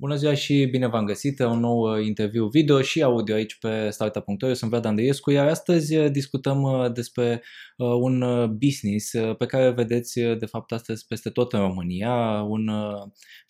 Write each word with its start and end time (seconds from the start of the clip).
Bună 0.00 0.14
ziua 0.14 0.34
și 0.34 0.64
bine 0.64 0.86
v-am 0.86 1.04
găsit 1.04 1.38
la 1.38 1.50
un 1.50 1.58
nou 1.58 1.78
uh, 1.78 2.06
interviu 2.06 2.46
video 2.46 2.82
și 2.82 3.02
audio 3.02 3.34
aici 3.34 3.58
pe 3.58 3.90
startup.ro. 3.90 4.46
Eu 4.48 4.54
sunt 4.54 4.70
Vlad 4.70 4.84
Andreescu, 4.84 5.30
iar 5.30 5.48
astăzi 5.48 5.96
uh, 5.96 6.10
discutăm 6.10 6.62
uh, 6.62 6.92
despre 6.92 7.42
un 7.76 8.24
business 8.58 9.10
pe 9.38 9.46
care 9.46 9.70
vedeți 9.70 10.20
de 10.20 10.46
fapt 10.46 10.72
astăzi 10.72 11.06
peste 11.06 11.30
tot 11.30 11.52
în 11.52 11.60
România, 11.60 12.42
un 12.48 12.70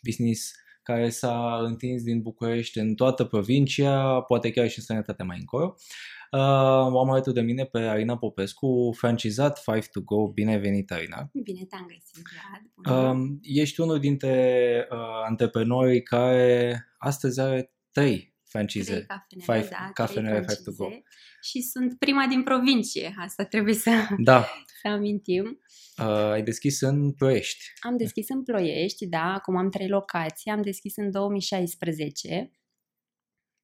business 0.02 0.52
care 0.82 1.08
s-a 1.08 1.60
întins 1.62 2.02
din 2.02 2.20
București 2.20 2.78
în 2.78 2.94
toată 2.94 3.24
provincia, 3.24 4.20
poate 4.20 4.50
chiar 4.50 4.68
și 4.68 4.78
în 4.78 4.82
străinătate 4.82 5.22
mai 5.22 5.36
încolo. 5.40 5.76
Uh, 5.76 5.82
am 6.38 7.10
alături 7.10 7.34
de 7.34 7.40
mine 7.40 7.64
pe 7.64 7.78
Arina 7.78 8.18
Popescu, 8.18 8.94
francizat 8.96 9.62
5 9.62 9.86
to 9.88 10.00
Go. 10.00 10.28
Bine 10.28 10.58
venit, 10.58 10.90
Arina! 10.90 11.30
Bine 11.32 11.64
te-am 11.64 11.86
găsit, 11.86 12.26
Vlad! 12.84 13.14
Uh, 13.14 13.36
ești 13.42 13.80
unul 13.80 13.98
dintre 13.98 14.86
uh, 14.90 14.98
antreprenorii 15.28 16.02
care 16.02 16.74
astăzi 16.98 17.40
are 17.40 17.74
trei 17.90 18.34
francize. 18.44 19.06
Trei 19.46 19.68
cafenele, 19.92 20.40
da, 20.40 20.54
5 20.54 20.64
to 20.64 20.72
Go. 20.72 20.88
Și 21.42 21.62
sunt 21.62 21.98
prima 21.98 22.26
din 22.26 22.42
provincie, 22.42 23.14
asta 23.18 23.44
trebuie 23.44 23.74
să, 23.74 23.90
da. 24.18 24.48
să 24.82 24.88
amintim. 24.88 25.60
Uh, 25.98 26.06
ai 26.06 26.42
deschis 26.42 26.80
în 26.80 27.12
Ploiești. 27.12 27.64
Am 27.80 27.96
deschis 27.96 28.28
în 28.28 28.42
Ploiești, 28.42 29.06
da, 29.06 29.32
acum 29.32 29.56
am 29.56 29.70
trei 29.70 29.88
locații. 29.88 30.50
Am 30.50 30.62
deschis 30.62 30.96
în 30.96 31.10
2016, 31.10 32.50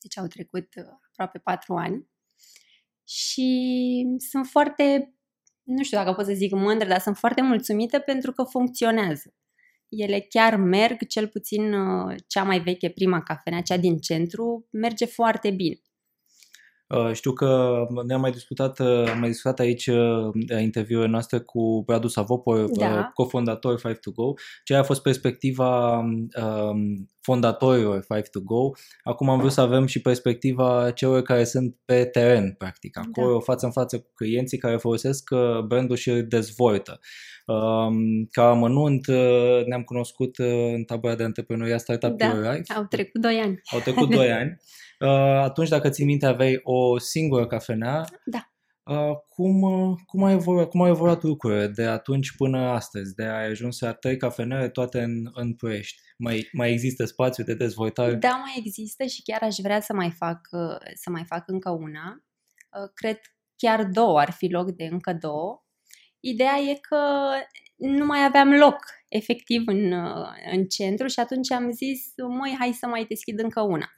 deci 0.00 0.18
au 0.18 0.26
trecut 0.26 0.68
uh, 0.76 0.84
aproape 1.10 1.38
patru 1.38 1.74
ani 1.74 2.08
și 3.08 3.48
sunt 4.30 4.46
foarte, 4.46 5.14
nu 5.62 5.82
știu 5.82 5.98
dacă 5.98 6.12
pot 6.12 6.24
să 6.24 6.32
zic 6.32 6.52
mândră, 6.52 6.88
dar 6.88 7.00
sunt 7.00 7.16
foarte 7.16 7.42
mulțumită 7.42 7.98
pentru 7.98 8.32
că 8.32 8.42
funcționează. 8.42 9.34
Ele 9.88 10.26
chiar 10.28 10.56
merg, 10.56 11.06
cel 11.06 11.28
puțin 11.28 11.72
uh, 11.72 12.14
cea 12.26 12.42
mai 12.42 12.60
veche, 12.60 12.90
prima 12.90 13.22
cafenea, 13.22 13.60
cea 13.60 13.76
din 13.76 13.98
centru, 13.98 14.66
merge 14.70 15.04
foarte 15.04 15.50
bine. 15.50 15.80
Uh, 16.88 17.12
știu 17.12 17.32
că 17.32 17.76
ne-am 18.06 18.20
mai 18.20 18.30
discutat, 18.30 18.78
uh, 18.78 19.08
am 19.08 19.18
mai 19.18 19.28
discutat 19.28 19.58
aici 19.58 19.86
uh, 19.86 20.30
interviurile 20.60 21.08
noastre 21.08 21.38
cu 21.38 21.84
Radu 21.86 22.08
Savopor, 22.08 22.70
da. 22.70 23.10
cofondator 23.14 23.80
5to 23.80 24.14
Go, 24.14 24.32
ce 24.64 24.74
a 24.74 24.82
fost 24.82 25.02
perspectiva 25.02 25.98
um, 25.98 27.10
fondatorilor 27.26 28.04
5to 28.04 28.42
Go. 28.44 28.70
Acum 29.02 29.28
am 29.28 29.38
vrut 29.38 29.52
să 29.52 29.60
avem 29.60 29.86
și 29.86 30.00
perspectiva 30.00 30.90
celor 30.90 31.22
care 31.22 31.44
sunt 31.44 31.76
pe 31.84 32.04
teren, 32.04 32.54
practic, 32.58 32.98
acolo, 32.98 33.32
da. 33.32 33.40
față 33.40 33.66
în 33.66 33.72
față 33.72 33.98
cu 33.98 34.10
clienții 34.14 34.58
care 34.58 34.76
folosesc 34.76 35.30
brandul 35.66 35.96
și 35.96 36.10
îl 36.10 36.26
dezvoltă. 36.26 37.00
Um, 37.46 38.24
ca 38.30 38.48
amănunt, 38.48 39.06
ne-am 39.66 39.82
cunoscut 39.82 40.38
în 40.74 40.84
tabăra 40.84 41.14
de 41.14 41.22
antreprenoria 41.22 41.78
Startup 41.78 42.16
da, 42.16 42.26
Your 42.26 42.52
Life. 42.52 42.72
au 42.74 42.84
trecut 42.84 43.20
2 43.20 43.38
ani. 43.38 43.60
Au 43.72 43.78
trecut 43.78 44.10
2 44.10 44.32
ani. 44.40 44.56
Uh, 45.00 45.08
atunci, 45.42 45.68
dacă 45.68 45.88
ții 45.88 46.04
minte, 46.04 46.26
aveai 46.26 46.60
o 46.62 46.98
singură 46.98 47.46
cafenea. 47.46 48.04
Da. 48.24 48.50
Uh, 48.82 49.16
cum, 49.28 49.62
uh, 49.62 49.96
cum, 50.06 50.24
a 50.24 50.30
evoluat, 50.30 50.68
cum 50.68 50.82
au 50.82 50.88
evoluat 50.88 51.22
lucrurile 51.22 51.66
de 51.66 51.84
atunci 51.84 52.36
până 52.36 52.58
astăzi? 52.58 53.14
De 53.14 53.24
a 53.24 53.48
ajuns 53.48 53.80
la 53.80 53.92
trei 53.92 54.16
cafenele 54.16 54.68
toate 54.68 55.00
în, 55.00 55.30
în 55.32 55.54
Ploiești. 55.54 56.00
Mai, 56.16 56.48
mai 56.52 56.72
există 56.72 57.04
spațiu 57.04 57.44
de 57.44 57.54
dezvoltare? 57.54 58.14
Da, 58.14 58.30
mai 58.44 58.54
există 58.56 59.04
și 59.04 59.22
chiar 59.22 59.42
aș 59.42 59.56
vrea 59.62 59.80
să 59.80 59.92
mai 59.92 60.10
fac, 60.10 60.48
să 60.94 61.10
mai 61.10 61.24
fac 61.24 61.48
încă 61.48 61.70
una. 61.70 62.24
Cred 62.94 63.18
chiar 63.56 63.84
două 63.84 64.20
ar 64.20 64.30
fi 64.30 64.46
loc 64.46 64.70
de 64.70 64.84
încă 64.84 65.12
două. 65.20 65.64
Ideea 66.20 66.56
e 66.58 66.74
că 66.74 67.30
nu 67.76 68.06
mai 68.06 68.24
aveam 68.24 68.52
loc 68.52 68.76
efectiv 69.08 69.62
în, 69.66 69.92
în 70.52 70.64
centru 70.64 71.06
și 71.06 71.20
atunci 71.20 71.50
am 71.50 71.70
zis, 71.70 72.12
măi, 72.28 72.56
hai 72.58 72.72
să 72.72 72.86
mai 72.86 73.04
deschid 73.04 73.38
încă 73.38 73.60
una. 73.60 73.90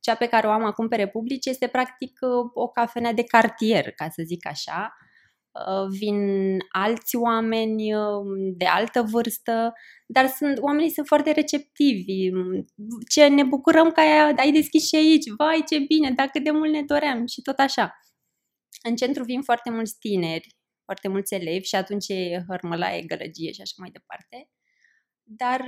Cea 0.00 0.14
pe 0.14 0.26
care 0.26 0.46
o 0.46 0.50
am 0.50 0.64
acum 0.64 0.88
pe 0.88 0.96
Republici 0.96 1.46
este 1.46 1.66
practic 1.66 2.18
uh, 2.20 2.50
o 2.54 2.68
cafenea 2.68 3.12
de 3.12 3.24
cartier, 3.24 3.90
ca 3.90 4.08
să 4.08 4.22
zic 4.26 4.46
așa. 4.46 4.96
Uh, 5.64 5.86
vin 5.98 6.18
alți 6.72 7.16
oameni 7.16 7.94
uh, 7.94 8.52
de 8.56 8.64
altă 8.64 9.02
vârstă, 9.02 9.72
dar 10.06 10.26
sunt, 10.26 10.58
oamenii 10.58 10.90
sunt 10.90 11.06
foarte 11.06 11.30
receptivi. 11.32 12.30
Ce 13.08 13.26
ne 13.26 13.42
bucurăm 13.42 13.90
că 13.90 14.00
ai, 14.00 14.32
ai 14.36 14.52
deschis 14.52 14.86
și 14.86 14.96
aici, 14.96 15.24
vai 15.36 15.64
ce 15.68 15.78
bine, 15.78 16.10
dacă 16.10 16.38
de 16.38 16.50
mult 16.50 16.70
ne 16.70 16.82
doream 16.82 17.26
și 17.26 17.42
tot 17.42 17.58
așa. 17.58 18.00
În 18.82 18.96
centru 18.96 19.24
vin 19.24 19.42
foarte 19.42 19.70
mulți 19.70 19.98
tineri, 19.98 20.56
foarte 20.84 21.08
mulți 21.08 21.34
elevi 21.34 21.66
și 21.66 21.74
atunci 21.74 22.08
e 22.08 22.44
hărmălaie, 22.48 23.02
gălăgie 23.02 23.52
și 23.52 23.60
așa 23.60 23.74
mai 23.76 23.90
departe. 23.90 24.50
Dar 25.22 25.60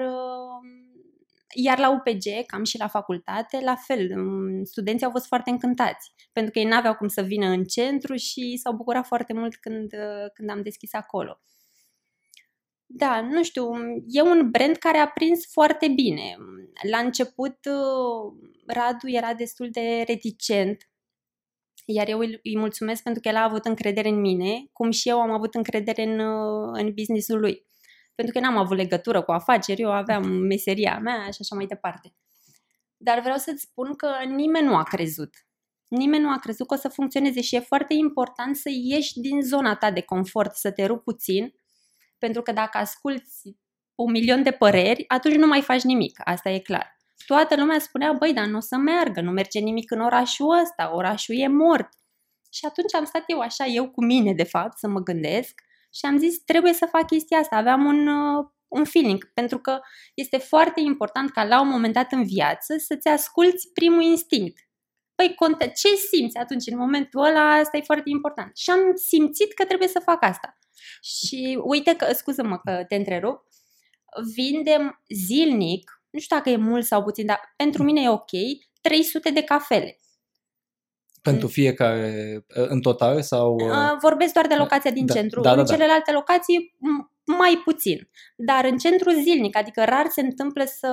iar 1.55 1.79
la 1.79 1.91
UPG, 1.91 2.47
cam 2.47 2.65
și 2.65 2.79
la 2.79 2.89
facultate, 2.89 3.61
la 3.61 3.75
fel, 3.75 4.17
mm, 4.17 4.65
studenții 4.65 5.07
au 5.07 5.13
fost 5.13 5.27
foarte 5.27 5.51
încântați, 5.51 6.13
pentru 6.33 6.53
că 6.53 6.59
ei 6.59 6.65
n-aveau 6.65 6.95
cum 6.95 7.09
să 7.09 7.23
vină 7.23 7.47
în 7.47 7.65
centru 7.65 8.17
și 8.17 8.61
s-au 8.63 8.73
bucurat 8.73 9.07
foarte 9.07 9.33
mult 9.33 9.57
când, 9.57 9.93
uh, 9.93 10.31
când 10.35 10.51
am 10.51 10.63
deschis 10.63 10.95
acolo. 10.95 11.41
Da, 12.91 13.21
nu 13.21 13.43
știu, 13.43 13.71
e 14.07 14.23
un 14.23 14.51
brand 14.51 14.77
care 14.77 14.99
a 14.99 15.09
prins 15.09 15.47
foarte 15.53 15.89
bine. 15.89 16.37
La 16.91 16.99
început, 16.99 17.57
uh, 17.65 18.51
Radu 18.67 19.09
era 19.09 19.35
destul 19.35 19.71
de 19.71 20.05
reticent, 20.07 20.89
iar 21.85 22.09
eu 22.09 22.19
îi 22.19 22.57
mulțumesc 22.57 23.03
pentru 23.03 23.23
că 23.23 23.29
el 23.29 23.37
a 23.37 23.43
avut 23.43 23.65
încredere 23.65 24.09
în 24.09 24.21
mine, 24.21 24.69
cum 24.73 24.91
și 24.91 25.09
eu 25.09 25.21
am 25.21 25.31
avut 25.31 25.55
încredere 25.55 26.03
în, 26.03 26.19
uh, 26.19 26.71
în 26.73 26.93
businessul 26.95 27.39
lui 27.39 27.68
pentru 28.19 28.41
că 28.41 28.47
n-am 28.47 28.57
avut 28.57 28.77
legătură 28.77 29.23
cu 29.23 29.33
afaceri, 29.33 29.81
eu 29.81 29.93
aveam 29.93 30.27
meseria 30.27 30.99
mea 30.99 31.31
și 31.31 31.39
așa 31.41 31.55
mai 31.55 31.67
departe. 31.67 32.15
Dar 32.97 33.21
vreau 33.21 33.37
să-ți 33.37 33.63
spun 33.63 33.95
că 33.95 34.09
nimeni 34.27 34.67
nu 34.67 34.77
a 34.77 34.83
crezut. 34.83 35.35
Nimeni 35.89 36.23
nu 36.23 36.31
a 36.31 36.39
crezut 36.39 36.67
că 36.67 36.75
o 36.75 36.77
să 36.77 36.89
funcționeze 36.89 37.41
și 37.41 37.57
e 37.57 37.61
foarte 37.61 37.95
important 37.95 38.57
să 38.57 38.69
ieși 38.73 39.21
din 39.21 39.41
zona 39.43 39.77
ta 39.77 39.91
de 39.91 40.01
confort, 40.01 40.55
să 40.55 40.71
te 40.71 40.85
rupi 40.87 41.03
puțin, 41.03 41.55
pentru 42.19 42.43
că 42.43 42.53
dacă 42.53 42.79
asculți 42.79 43.57
un 43.95 44.11
milion 44.11 44.43
de 44.43 44.51
păreri, 44.51 45.05
atunci 45.09 45.37
nu 45.37 45.47
mai 45.47 45.63
faci 45.63 45.83
nimic, 45.83 46.21
asta 46.25 46.51
e 46.51 46.59
clar. 46.59 46.97
Toată 47.27 47.57
lumea 47.57 47.79
spunea, 47.79 48.13
băi, 48.13 48.33
dar 48.33 48.47
nu 48.47 48.57
o 48.57 48.61
să 48.61 48.77
meargă, 48.77 49.21
nu 49.21 49.31
merge 49.31 49.59
nimic 49.59 49.91
în 49.91 50.01
orașul 50.01 50.59
ăsta, 50.63 50.95
orașul 50.95 51.35
e 51.39 51.49
mort. 51.49 51.89
Și 52.51 52.65
atunci 52.67 52.95
am 52.95 53.05
stat 53.05 53.23
eu 53.27 53.41
așa, 53.41 53.65
eu 53.65 53.91
cu 53.91 54.05
mine, 54.05 54.33
de 54.33 54.45
fapt, 54.45 54.79
să 54.79 54.89
mă 54.89 55.01
gândesc 55.01 55.67
și 55.95 56.07
am 56.07 56.19
zis 56.19 56.39
trebuie 56.39 56.73
să 56.73 56.87
fac 56.91 57.07
chestia 57.07 57.39
asta. 57.39 57.57
Aveam 57.57 57.85
un, 57.85 58.07
uh, 58.07 58.45
un 58.69 58.85
feeling, 58.85 59.31
pentru 59.35 59.59
că 59.59 59.81
este 60.15 60.37
foarte 60.37 60.81
important 60.81 61.31
ca 61.31 61.45
la 61.45 61.61
un 61.61 61.69
moment 61.69 61.95
dat 61.95 62.13
în 62.13 62.25
viață 62.25 62.77
să-ți 62.77 63.09
asculți 63.09 63.73
primul 63.73 64.03
instinct. 64.03 64.59
Păi, 65.15 65.35
conte, 65.35 65.73
ce 65.77 65.89
simți 65.95 66.37
atunci 66.37 66.67
în 66.67 66.79
momentul 66.79 67.25
ăla? 67.25 67.55
Asta 67.55 67.77
e 67.77 67.81
foarte 67.81 68.11
important. 68.11 68.57
Și 68.57 68.71
am 68.71 68.81
simțit 68.95 69.55
că 69.55 69.65
trebuie 69.65 69.89
să 69.89 70.01
fac 70.05 70.23
asta. 70.25 70.59
Și 71.03 71.61
uite 71.65 71.97
că, 71.97 72.13
scuză-mă 72.13 72.59
că 72.59 72.85
te 72.89 72.95
întrerup, 72.95 73.43
vindem 74.35 75.03
zilnic, 75.27 76.03
nu 76.11 76.19
știu 76.19 76.37
dacă 76.37 76.51
e 76.51 76.57
mult 76.57 76.85
sau 76.85 77.03
puțin, 77.03 77.27
dar 77.27 77.41
pentru 77.57 77.83
mine 77.83 78.03
e 78.03 78.09
ok, 78.09 78.31
300 78.81 79.31
de 79.31 79.43
cafele. 79.43 79.99
Pentru 81.31 81.49
fiecare, 81.49 82.45
în 82.49 82.81
total 82.81 83.23
sau... 83.23 83.57
Vorbesc 84.01 84.33
doar 84.33 84.47
de 84.47 84.55
locația 84.55 84.91
din 84.91 85.07
da, 85.07 85.15
centru. 85.15 85.41
Da, 85.41 85.55
da, 85.55 85.61
în 85.61 85.67
da. 85.67 85.73
celelalte 85.73 86.13
locații 86.13 86.77
mai 87.37 87.61
puțin. 87.65 88.09
Dar 88.37 88.65
în 88.65 88.79
centru 88.79 89.11
zilnic, 89.11 89.57
adică 89.57 89.85
rar 89.85 90.07
se 90.09 90.21
întâmplă 90.21 90.65
să 90.65 90.91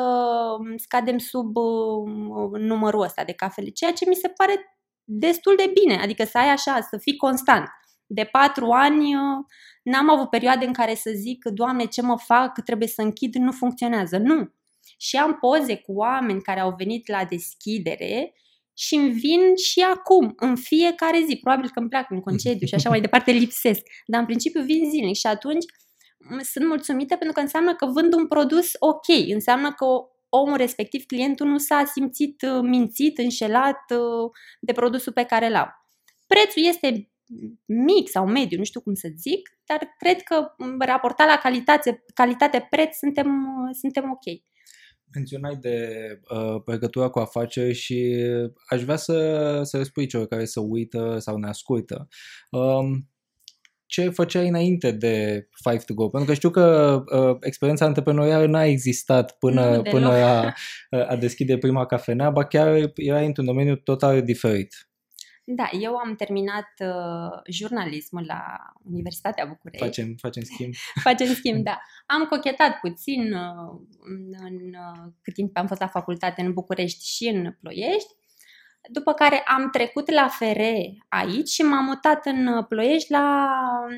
scadem 0.75 1.17
sub 1.17 1.55
uh, 1.55 2.59
numărul 2.59 3.01
ăsta 3.01 3.23
de 3.23 3.31
cafele, 3.31 3.69
ceea 3.69 3.91
ce 3.91 4.05
mi 4.07 4.15
se 4.15 4.27
pare 4.27 4.79
destul 5.03 5.53
de 5.57 5.71
bine. 5.73 6.01
Adică 6.01 6.23
să 6.23 6.37
ai 6.37 6.49
așa, 6.49 6.87
să 6.89 6.97
fii 6.97 7.15
constant. 7.15 7.67
De 8.05 8.23
patru 8.23 8.69
ani 8.69 9.15
uh, 9.15 9.45
n-am 9.83 10.09
avut 10.09 10.29
perioade 10.29 10.65
în 10.65 10.73
care 10.73 10.95
să 10.95 11.11
zic, 11.15 11.45
Doamne, 11.45 11.85
ce 11.85 12.01
mă 12.01 12.17
fac, 12.17 12.63
trebuie 12.63 12.87
să 12.87 13.01
închid, 13.01 13.35
nu 13.35 13.51
funcționează. 13.51 14.17
Nu. 14.17 14.53
Și 14.97 15.15
am 15.15 15.37
poze 15.39 15.75
cu 15.75 15.93
oameni 15.93 16.41
care 16.41 16.59
au 16.59 16.73
venit 16.77 17.07
la 17.07 17.25
deschidere 17.29 18.33
și 18.77 18.95
îmi 18.95 19.11
vin 19.11 19.55
și 19.55 19.79
acum, 19.79 20.33
în 20.35 20.55
fiecare 20.55 21.23
zi. 21.27 21.35
Probabil 21.35 21.69
că 21.69 21.79
îmi 21.79 21.89
plac 21.89 22.09
în 22.09 22.19
concediu 22.19 22.67
și 22.67 22.75
așa 22.75 22.89
mai 22.89 23.01
departe 23.01 23.31
lipsesc. 23.31 23.81
Dar 24.05 24.19
în 24.19 24.25
principiu 24.25 24.61
vin 24.61 24.89
zilnic 24.89 25.15
și 25.15 25.27
atunci 25.27 25.65
sunt 26.43 26.67
mulțumită 26.67 27.15
pentru 27.15 27.35
că 27.35 27.39
înseamnă 27.39 27.75
că 27.75 27.85
vând 27.85 28.13
un 28.13 28.27
produs 28.27 28.71
ok. 28.79 29.07
Înseamnă 29.27 29.73
că 29.73 29.85
omul 30.29 30.57
respectiv, 30.57 31.05
clientul, 31.05 31.47
nu 31.47 31.57
s-a 31.57 31.85
simțit 31.93 32.41
uh, 32.41 32.59
mințit, 32.61 33.17
înșelat 33.17 33.91
uh, 33.91 34.31
de 34.59 34.73
produsul 34.73 35.13
pe 35.13 35.23
care 35.23 35.49
l-au. 35.49 35.67
Prețul 36.27 36.63
este 36.63 37.09
mic 37.65 38.09
sau 38.09 38.27
mediu, 38.27 38.57
nu 38.57 38.63
știu 38.63 38.81
cum 38.81 38.93
să 38.93 39.07
zic, 39.17 39.49
dar 39.65 39.95
cred 39.97 40.21
că 40.21 40.55
raportat 40.79 41.27
la 41.27 41.37
calitate, 41.37 42.03
calitate-preț 42.13 42.97
suntem, 42.97 43.27
uh, 43.27 43.75
suntem 43.79 44.11
ok 44.11 44.43
menționai 45.15 45.55
de 45.55 45.87
uh, 46.29 46.61
legătura 46.65 47.07
cu 47.07 47.19
afaceri 47.19 47.73
și 47.73 48.15
aș 48.67 48.83
vrea 48.83 48.95
să, 48.95 49.59
să 49.63 49.77
răspui 49.77 50.05
celor 50.05 50.27
care 50.27 50.45
să 50.45 50.59
uită 50.59 51.17
sau 51.19 51.37
ne 51.37 51.47
ascultă. 51.47 52.07
Um, 52.51 53.09
ce 53.85 54.09
făceai 54.09 54.47
înainte 54.47 54.91
de 54.91 55.47
Five 55.63 55.83
to 55.85 55.93
Go? 55.93 56.09
Pentru 56.09 56.29
că 56.29 56.35
știu 56.35 56.49
că 56.49 57.03
uh, 57.11 57.37
experiența 57.41 57.85
antreprenorială 57.85 58.45
n-a 58.45 58.63
existat 58.65 59.37
până, 59.37 59.81
până 59.81 60.07
a, 60.07 60.53
a 61.07 61.15
deschide 61.15 61.57
prima 61.57 61.85
cafenea, 61.85 62.29
ba 62.29 62.45
chiar 62.45 62.91
era 62.95 63.19
într-un 63.19 63.45
domeniu 63.45 63.75
total 63.75 64.23
diferit. 64.23 64.89
Da, 65.47 65.69
eu 65.79 65.95
am 65.95 66.15
terminat 66.15 66.73
uh, 66.79 67.39
jurnalismul 67.49 68.23
la 68.25 68.73
Universitatea 68.83 69.45
București. 69.45 69.85
Facem, 69.85 70.15
facem 70.17 70.43
schimb. 70.43 70.73
facem 71.09 71.33
schimb, 71.33 71.63
da. 71.63 71.81
Am 72.05 72.25
cochetat 72.25 72.79
puțin 72.79 73.33
uh, 73.33 73.79
în, 73.99 74.33
în 74.39 74.55
uh, 74.55 75.11
cât 75.21 75.33
timp 75.33 75.57
am 75.57 75.67
fost 75.67 75.79
la 75.79 75.87
facultate 75.87 76.41
în 76.41 76.53
București 76.53 77.05
și 77.07 77.27
în 77.27 77.57
Ploiești. 77.59 78.13
După 78.89 79.13
care 79.13 79.39
am 79.39 79.69
trecut 79.69 80.11
la 80.11 80.27
FRE 80.27 80.97
aici 81.09 81.49
și 81.49 81.61
m-am 81.61 81.85
mutat 81.85 82.25
în 82.25 82.63
Ploiești 82.63 83.11
la, 83.11 83.47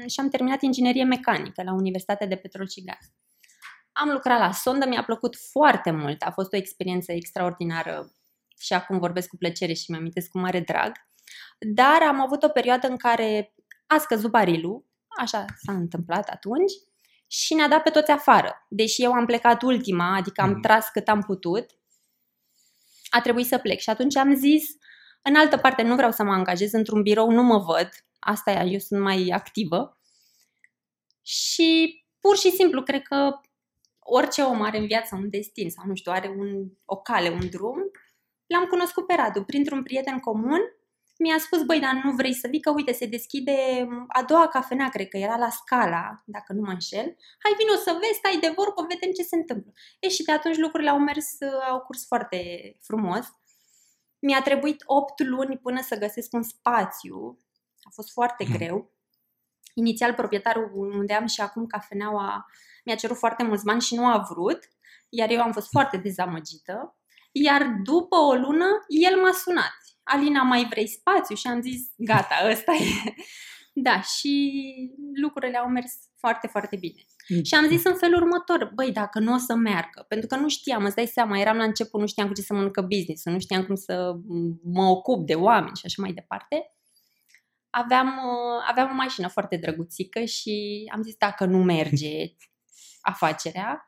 și 0.08 0.20
am 0.20 0.30
terminat 0.30 0.62
inginerie 0.62 1.04
mecanică 1.04 1.64
la 1.64 1.74
Universitatea 1.74 2.28
de 2.28 2.36
Petrol 2.36 2.68
și 2.68 2.84
Gaz. 2.84 3.12
Am 3.92 4.10
lucrat 4.10 4.40
la 4.40 4.52
sondă, 4.52 4.88
mi-a 4.88 5.04
plăcut 5.04 5.36
foarte 5.52 5.92
mult, 5.92 6.22
a 6.22 6.32
fost 6.32 6.54
o 6.54 6.58
experiență 6.58 7.12
extraordinară 7.12 8.12
și 8.60 8.74
acum 8.74 9.00
vorbesc 9.00 9.28
cu 9.28 9.38
plăcere 9.38 9.74
și 9.74 9.92
mi-am 9.92 10.10
cu 10.32 10.40
mare 10.40 10.60
drag. 10.60 10.92
Dar 11.60 12.02
am 12.02 12.22
avut 12.22 12.44
o 12.44 12.50
perioadă 12.50 12.88
în 12.88 12.98
care 12.98 13.54
a 13.88 13.98
scăzut 13.98 14.32
barilul, 14.32 14.86
așa 15.08 15.46
s-a 15.64 15.72
întâmplat 15.72 16.30
atunci, 16.30 16.72
și 17.28 17.54
ne-a 17.54 17.68
dat 17.68 17.84
pe 17.84 17.90
toți 17.90 18.12
afară. 18.12 18.66
Deși 18.70 19.04
eu 19.04 19.12
am 19.12 19.26
plecat 19.26 19.62
ultima, 19.62 20.16
adică 20.16 20.42
am 20.42 20.50
mm. 20.50 20.62
tras 20.62 20.90
cât 20.90 21.08
am 21.08 21.22
putut, 21.22 21.66
a 23.10 23.22
trebuit 23.22 23.46
să 23.46 23.58
plec. 23.58 23.80
Și 23.80 23.90
atunci 23.90 24.16
am 24.16 24.36
zis, 24.36 24.70
în 25.22 25.36
altă 25.36 25.58
parte 25.58 25.82
nu 25.82 25.96
vreau 25.96 26.12
să 26.12 26.24
mă 26.24 26.32
angajez 26.32 26.74
într-un 26.74 27.02
birou, 27.02 27.32
nu 27.32 27.44
mă 27.44 27.58
văd, 27.58 27.90
asta 28.20 28.52
e, 28.52 28.70
eu 28.72 28.80
sunt 28.80 29.02
mai 29.02 29.30
activă. 29.34 30.00
Și 31.22 32.04
pur 32.20 32.38
și 32.38 32.52
simplu, 32.52 32.84
cred 32.84 33.02
că 33.02 33.40
orice 34.00 34.42
om 34.42 34.62
are 34.62 34.78
în 34.78 34.86
viață 34.86 35.16
un 35.16 35.30
destin 35.30 35.70
sau 35.70 35.86
nu 35.88 35.96
știu, 35.96 36.12
are 36.12 36.28
un, 36.38 36.72
o 36.86 36.96
cale, 36.96 37.30
un 37.30 37.50
drum. 37.50 37.92
L-am 38.48 38.66
cunoscut 38.66 39.08
pe 39.08 39.14
Radu 39.14 39.44
printr-un 39.44 39.84
prieten 39.84 40.20
comun 40.20 40.60
mi-a 41.20 41.38
spus, 41.38 41.64
băi, 41.64 41.80
dar 41.80 42.02
nu 42.04 42.12
vrei 42.12 42.34
să 42.34 42.48
vii, 42.48 42.60
că 42.60 42.72
uite, 42.72 42.92
se 42.92 43.06
deschide 43.06 43.88
a 44.08 44.24
doua 44.24 44.48
cafenea, 44.48 44.90
cred 44.90 45.08
că 45.08 45.18
era 45.18 45.38
la 45.38 45.50
Scala, 45.50 46.24
dacă 46.26 46.54
nu 46.54 46.62
mă 46.62 46.72
înșel. 46.72 47.16
Hai, 47.44 47.54
vino 47.58 47.76
să 47.76 47.98
vezi, 48.02 48.18
stai 48.18 48.38
de 48.42 48.54
vorbă, 48.56 48.86
vedem 48.90 49.12
ce 49.12 49.24
se 49.24 49.36
întâmplă. 49.36 49.72
E, 50.00 50.10
și 50.10 50.24
de 50.24 50.32
atunci 50.32 50.58
lucrurile 50.58 50.90
au 50.90 51.00
mers, 51.00 51.28
au 51.70 51.80
curs 51.80 52.06
foarte 52.06 52.40
frumos. 52.82 53.26
Mi-a 54.20 54.42
trebuit 54.42 54.84
8 54.86 55.20
luni 55.20 55.58
până 55.58 55.82
să 55.82 55.98
găsesc 55.98 56.34
un 56.34 56.44
spațiu. 56.44 57.40
A 57.82 57.90
fost 57.94 58.12
foarte 58.12 58.46
mm. 58.48 58.56
greu. 58.56 58.92
Inițial, 59.74 60.14
proprietarul 60.14 60.72
unde 60.74 61.14
am 61.14 61.26
și 61.26 61.42
acum 61.42 61.66
cafeneaua 61.66 62.46
mi-a 62.86 62.96
cerut 62.96 63.18
foarte 63.18 63.44
mulți 63.44 63.64
bani 63.64 63.82
și 63.82 63.96
nu 63.96 64.06
a 64.06 64.28
vrut, 64.30 64.60
iar 65.10 65.30
eu 65.30 65.42
am 65.42 65.52
fost 65.52 65.70
foarte 65.70 65.98
dezamăgită. 65.98 66.97
Iar 67.44 67.80
după 67.84 68.16
o 68.16 68.34
lună, 68.34 68.66
el 68.88 69.22
m-a 69.22 69.32
sunat 69.32 69.78
Alina, 70.08 70.42
mai 70.42 70.68
vrei 70.70 70.88
spațiu? 70.88 71.36
Și 71.36 71.48
am 71.48 71.62
zis, 71.62 71.82
gata, 71.98 72.36
ăsta 72.52 72.72
e. 72.74 73.14
Da, 73.80 74.02
și 74.02 74.54
lucrurile 75.22 75.58
au 75.58 75.70
mers 75.70 75.94
foarte, 76.20 76.48
foarte 76.48 76.76
bine. 76.76 77.02
Mm. 77.28 77.44
Și 77.44 77.56
am 77.56 77.68
zis 77.68 77.84
în 77.84 77.96
felul 77.96 78.22
următor, 78.22 78.72
băi, 78.76 78.92
dacă 78.92 79.20
nu 79.20 79.34
o 79.34 79.38
să 79.38 79.56
meargă, 79.56 80.06
pentru 80.08 80.28
că 80.28 80.36
nu 80.36 80.50
știam, 80.50 80.84
îți 80.84 80.96
dai 80.96 81.06
seama, 81.06 81.40
eram 81.40 81.58
la 81.58 81.64
început, 81.64 82.00
nu 82.00 82.08
știam 82.08 82.28
cu 82.28 82.34
ce 82.34 82.42
să 82.42 82.54
mănâncă 82.54 82.82
business 82.82 83.26
nu 83.26 83.40
știam 83.40 83.66
cum 83.66 83.76
să 83.76 84.14
mă 84.64 84.84
ocup 84.84 85.26
de 85.26 85.34
oameni 85.34 85.76
și 85.76 85.86
așa 85.86 86.02
mai 86.02 86.14
departe. 86.14 86.72
Aveam, 87.70 88.08
uh, 88.08 88.64
aveam 88.70 88.90
o 88.90 88.94
mașină 88.94 89.28
foarte 89.28 89.58
drăguțică 89.58 90.24
și 90.24 90.84
am 90.94 91.02
zis, 91.02 91.16
dacă 91.18 91.46
nu 91.46 91.64
merge 91.64 92.36
afacerea, 93.12 93.86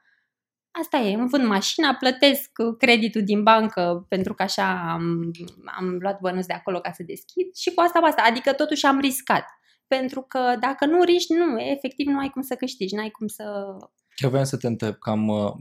Asta 0.79 0.97
e, 0.97 1.13
îmi 1.13 1.29
vând 1.29 1.45
mașina, 1.45 1.95
plătesc 1.95 2.51
creditul 2.77 3.23
din 3.23 3.43
bancă 3.43 4.05
pentru 4.09 4.33
că 4.33 4.43
așa 4.43 4.91
am, 4.91 5.31
am 5.79 5.97
luat 5.99 6.19
bănuți 6.19 6.47
de 6.47 6.53
acolo 6.53 6.79
ca 6.79 6.91
să 6.91 7.03
deschid 7.03 7.55
și 7.55 7.73
cu 7.73 7.81
asta 7.81 7.99
basta. 7.99 8.21
Adică 8.29 8.53
totuși 8.53 8.85
am 8.85 8.99
riscat. 8.99 9.45
Pentru 9.87 10.21
că 10.21 10.55
dacă 10.59 10.85
nu 10.85 11.03
riști, 11.03 11.33
nu, 11.33 11.61
efectiv 11.61 12.07
nu 12.07 12.19
ai 12.19 12.29
cum 12.29 12.41
să 12.41 12.55
câștigi, 12.55 12.95
nu 12.95 13.01
ai 13.01 13.09
cum 13.09 13.27
să... 13.27 13.43
Chiar 14.15 14.29
vreau 14.29 14.45
să 14.45 14.57
te 14.57 14.67
întreb 14.67 14.95
cam 14.95 15.27
uh, 15.27 15.51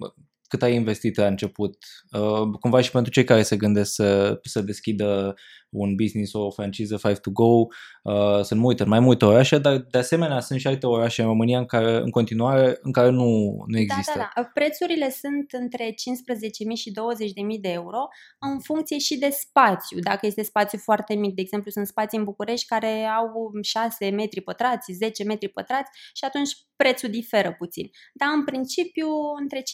cât 0.48 0.62
ai 0.62 0.74
investit 0.74 1.16
la 1.16 1.26
început? 1.26 1.76
Uh, 2.12 2.58
cumva 2.60 2.80
și 2.80 2.90
pentru 2.90 3.12
cei 3.12 3.24
care 3.24 3.42
se 3.42 3.56
gândesc 3.56 3.94
să, 3.94 4.38
să 4.42 4.60
deschidă 4.60 5.34
un 5.70 5.94
business, 5.94 6.32
o 6.32 6.50
franciză 6.50 6.98
5 7.02 7.18
to 7.18 7.30
go, 7.30 7.66
uh, 8.02 8.42
sunt 8.42 8.60
multe, 8.60 8.82
în 8.82 8.88
mai 8.88 9.00
multe 9.00 9.24
orașe, 9.24 9.58
dar 9.58 9.76
de 9.90 9.98
asemenea 9.98 10.40
sunt 10.40 10.60
și 10.60 10.66
alte 10.66 10.86
orașe 10.86 11.22
în 11.22 11.28
România 11.28 11.58
în 11.58 11.66
care 11.66 11.96
în 11.96 12.10
continuare 12.10 12.78
în 12.80 12.92
care 12.92 13.10
nu, 13.10 13.62
nu 13.66 13.78
există. 13.78 14.12
Da, 14.14 14.20
da, 14.20 14.42
da. 14.42 14.50
Prețurile 14.54 15.10
sunt 15.10 15.52
între 15.52 15.84
15.000 15.88 15.94
și 16.74 16.90
20.000 16.90 17.60
de 17.60 17.68
euro 17.68 18.08
în 18.38 18.60
funcție 18.60 18.98
și 18.98 19.18
de 19.18 19.28
spațiu. 19.30 19.98
Dacă 19.98 20.26
este 20.26 20.42
spațiu 20.42 20.78
foarte 20.78 21.14
mic, 21.14 21.34
de 21.34 21.40
exemplu, 21.40 21.70
sunt 21.70 21.86
spații 21.86 22.18
în 22.18 22.24
București 22.24 22.66
care 22.66 23.04
au 23.04 23.50
6 23.62 24.10
metri 24.10 24.40
pătrați, 24.40 24.92
10 24.92 25.24
metri 25.24 25.48
pătrați 25.48 25.90
și 26.12 26.24
atunci 26.24 26.50
prețul 26.76 27.08
diferă 27.08 27.52
puțin. 27.58 27.90
Dar 28.14 28.28
în 28.34 28.44
principiu 28.44 29.08
între 29.40 29.58
15.000 29.58 29.64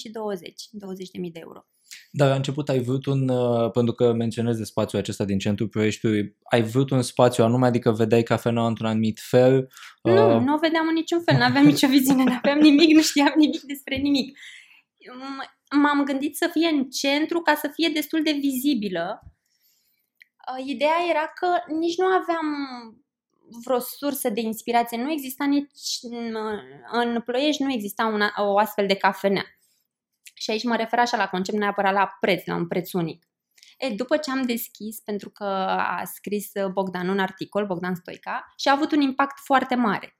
și 0.00 0.10
20, 0.10 0.52
20.000 0.52 1.32
de 1.32 1.38
euro. 1.38 1.60
Dar 2.12 2.28
la 2.28 2.34
început 2.34 2.68
ai 2.68 2.80
vrut 2.80 3.06
un, 3.06 3.28
uh, 3.28 3.70
pentru 3.70 3.94
că 3.94 4.12
menționez 4.12 4.56
de 4.56 4.64
spațiul 4.64 5.00
acesta 5.00 5.24
din 5.24 5.38
centrul 5.38 5.68
Ploieștiului, 5.68 6.36
ai 6.50 6.62
vrut 6.62 6.90
un 6.90 7.02
spațiu 7.02 7.44
anume, 7.44 7.66
adică 7.66 7.90
vedeai 7.90 8.22
cafeneaua 8.22 8.68
într-un 8.68 8.86
anumit 8.86 9.18
fel? 9.22 9.68
Nu, 10.02 10.36
uh... 10.36 10.42
nu 10.42 10.54
o 10.54 10.58
vedeam 10.58 10.86
în 10.88 10.94
niciun 10.94 11.22
fel, 11.22 11.36
nu 11.36 11.44
aveam 11.44 11.64
nicio 11.64 11.88
viziune, 11.88 12.22
nu 12.22 12.34
aveam 12.42 12.58
nimic, 12.68 12.94
nu 12.94 13.02
știam 13.02 13.32
nimic 13.36 13.60
despre 13.60 13.96
nimic. 13.96 14.38
M-am 15.82 16.04
gândit 16.04 16.36
să 16.36 16.48
fie 16.52 16.68
în 16.68 16.84
centru 16.84 17.40
ca 17.40 17.54
să 17.54 17.70
fie 17.74 17.88
destul 17.88 18.22
de 18.22 18.32
vizibilă. 18.40 19.20
Uh, 19.24 20.66
ideea 20.66 20.98
era 21.10 21.32
că 21.34 21.72
nici 21.72 21.96
nu 21.96 22.06
aveam 22.06 22.46
vreo 23.64 23.78
sursă 23.78 24.28
de 24.28 24.40
inspirație, 24.40 25.02
nu 25.02 25.10
exista 25.10 25.44
nici 25.44 25.98
în 26.92 27.20
Ploiești, 27.24 27.62
nu 27.62 27.72
exista 27.72 28.06
una, 28.06 28.32
o 28.36 28.58
astfel 28.58 28.86
de 28.86 28.96
cafenea. 28.96 29.44
Și 30.40 30.50
aici 30.50 30.64
mă 30.64 30.76
refer 30.76 30.98
așa 30.98 31.16
la 31.16 31.28
concept, 31.28 31.58
neapărat 31.58 31.92
la 31.92 32.16
preț, 32.20 32.46
la 32.46 32.54
un 32.54 32.66
preț 32.66 32.92
unic. 32.92 33.24
E, 33.78 33.88
după 33.88 34.16
ce 34.16 34.30
am 34.30 34.42
deschis, 34.42 35.00
pentru 35.00 35.30
că 35.30 35.44
a 35.44 36.02
scris 36.04 36.50
Bogdan 36.72 37.08
un 37.08 37.18
articol, 37.18 37.66
Bogdan 37.66 37.94
Stoica, 37.94 38.54
și 38.56 38.68
a 38.68 38.72
avut 38.72 38.92
un 38.92 39.00
impact 39.00 39.38
foarte 39.38 39.74
mare. 39.74 40.18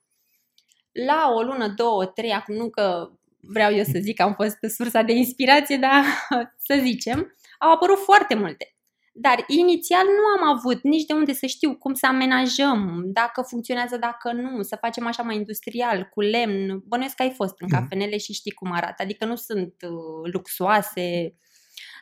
La 1.06 1.32
o 1.34 1.42
lună, 1.42 1.68
două, 1.68 2.06
trei, 2.06 2.32
acum 2.32 2.54
nu 2.54 2.70
că 2.70 3.10
vreau 3.40 3.72
eu 3.72 3.84
să 3.84 3.98
zic 3.98 4.16
că 4.16 4.22
am 4.22 4.34
fost 4.34 4.56
sursa 4.76 5.02
de 5.02 5.12
inspirație, 5.12 5.76
dar 5.76 6.04
să 6.66 6.78
zicem, 6.80 7.34
au 7.58 7.72
apărut 7.72 7.98
foarte 7.98 8.34
multe. 8.34 8.74
Dar 9.12 9.44
inițial 9.46 10.04
nu 10.04 10.42
am 10.42 10.56
avut 10.56 10.82
nici 10.82 11.04
de 11.04 11.12
unde 11.12 11.32
să 11.32 11.46
știu 11.46 11.76
cum 11.76 11.94
să 11.94 12.06
amenajăm, 12.06 13.02
dacă 13.06 13.42
funcționează, 13.42 13.96
dacă 13.96 14.32
nu, 14.32 14.62
să 14.62 14.76
facem 14.80 15.06
așa 15.06 15.22
mai 15.22 15.36
industrial, 15.36 16.08
cu 16.14 16.20
lemn. 16.20 16.82
Bănuiesc 16.86 17.14
că 17.14 17.22
ai 17.22 17.32
fost 17.32 17.54
în 17.60 17.66
mhm. 17.70 17.80
cafenele 17.80 18.16
și 18.16 18.32
știi 18.32 18.52
cum 18.52 18.72
arată, 18.72 19.02
adică 19.02 19.24
nu 19.24 19.36
sunt 19.36 19.74
uh, 19.82 20.32
luxoase, 20.32 21.34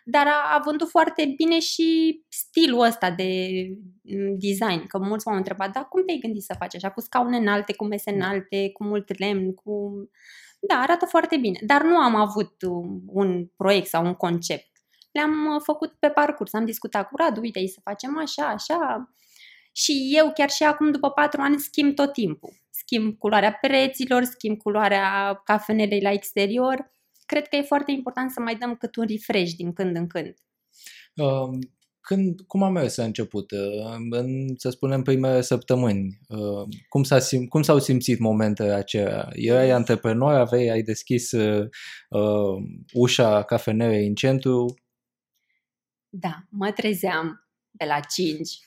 dar 0.05 0.27
a, 0.27 0.55
a 0.55 0.61
vândut 0.65 0.89
foarte 0.89 1.33
bine 1.37 1.59
și 1.59 2.21
stilul 2.29 2.81
ăsta 2.81 3.11
de 3.11 3.51
mm, 4.03 4.39
design, 4.39 4.87
că 4.87 4.99
mulți 4.99 5.29
m-au 5.29 5.37
întrebat, 5.37 5.73
dar 5.73 5.89
cum 5.89 6.05
te-ai 6.05 6.19
gândit 6.19 6.43
să 6.43 6.55
faci 6.59 6.75
așa, 6.75 6.91
cu 6.91 7.01
scaune 7.01 7.37
înalte, 7.37 7.75
cu 7.75 7.85
mese 7.85 8.11
înalte, 8.11 8.71
cu 8.73 8.85
mult 8.85 9.19
lemn, 9.19 9.55
cu... 9.55 9.93
Da, 10.61 10.75
arată 10.75 11.07
foarte 11.07 11.37
bine, 11.37 11.59
dar 11.67 11.83
nu 11.83 11.97
am 11.97 12.15
avut 12.15 12.63
uh, 12.63 13.01
un 13.07 13.47
proiect 13.57 13.87
sau 13.87 14.05
un 14.05 14.15
concept 14.15 14.78
le-am 15.11 15.55
uh, 15.55 15.61
făcut 15.65 15.93
pe 15.99 16.09
parcurs. 16.09 16.53
Am 16.53 16.65
discutat 16.65 17.09
cu 17.09 17.17
Radu, 17.17 17.41
uite, 17.41 17.67
să 17.67 17.81
facem 17.83 18.19
așa, 18.19 18.47
așa. 18.47 19.13
Și 19.73 20.13
eu 20.17 20.33
chiar 20.33 20.51
și 20.51 20.63
acum, 20.63 20.91
după 20.91 21.11
patru 21.11 21.41
ani, 21.41 21.59
schimb 21.59 21.95
tot 21.95 22.13
timpul. 22.13 22.53
Schimb 22.71 23.19
culoarea 23.19 23.53
pereților, 23.53 24.25
schimb 24.25 24.57
culoarea 24.57 25.41
cafenelei 25.45 26.01
la 26.01 26.13
exterior. 26.13 26.91
Cred 27.27 27.49
că 27.49 27.57
e 27.57 27.63
foarte 27.63 27.91
important 27.91 28.31
să 28.31 28.41
mai 28.41 28.57
dăm 28.57 28.75
cât 28.75 28.97
un 28.97 29.07
refresh 29.09 29.53
din 29.53 29.73
când 29.73 29.97
în 29.97 30.07
când. 30.07 30.35
Um, 31.15 31.59
când, 32.01 32.41
cum 32.47 32.63
a 32.63 32.69
mers 32.69 32.99
a 32.99 33.05
început? 33.05 33.51
Uh, 33.51 33.97
în, 34.11 34.55
să 34.57 34.71
spunem, 34.71 35.03
primele 35.03 35.41
săptămâni. 35.41 36.19
Uh, 36.29 36.69
cum, 36.89 37.03
s-a 37.03 37.19
sim, 37.19 37.47
cum 37.47 37.63
s-au 37.63 37.79
simțit 37.79 38.19
momentele 38.19 38.73
acelea? 38.73 39.29
Erai 39.33 39.71
antreprenor, 39.71 40.35
aveai, 40.35 40.69
ai 40.69 40.83
deschis 40.83 41.33
uh, 41.33 41.69
ușa 42.93 43.43
cafenelei 43.43 44.07
în 44.07 44.15
centru, 44.15 44.75
da, 46.09 46.37
mă 46.51 46.73
trezeam 46.73 47.49
de 47.71 47.85
la 47.85 48.01
5, 48.01 48.59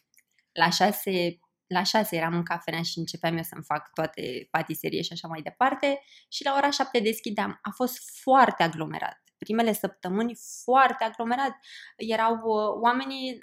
la 0.52 0.70
6, 0.70 1.40
la 1.68 1.84
6 1.84 2.16
eram 2.16 2.36
în 2.36 2.44
cafenea 2.44 2.82
și 2.82 2.98
începeam 3.00 3.38
eu 3.38 3.44
să-mi 3.44 3.64
fac 3.64 3.94
toate 3.94 4.48
patiserie 4.52 5.02
și 5.02 5.14
așa 5.14 5.28
mai 5.28 5.42
departe 5.42 6.02
și 6.30 6.44
la 6.44 6.54
ora 6.58 6.70
7 6.70 7.00
deschideam. 7.00 7.60
A 7.62 7.70
fost 7.76 8.20
foarte 8.22 8.64
aglomerat. 8.64 9.24
Primele 9.38 9.74
săptămâni 9.74 10.36
foarte 10.64 11.04
aglomerat. 11.04 11.56
Erau 11.96 12.34
uh, 12.34 12.82
oamenii, 12.82 13.40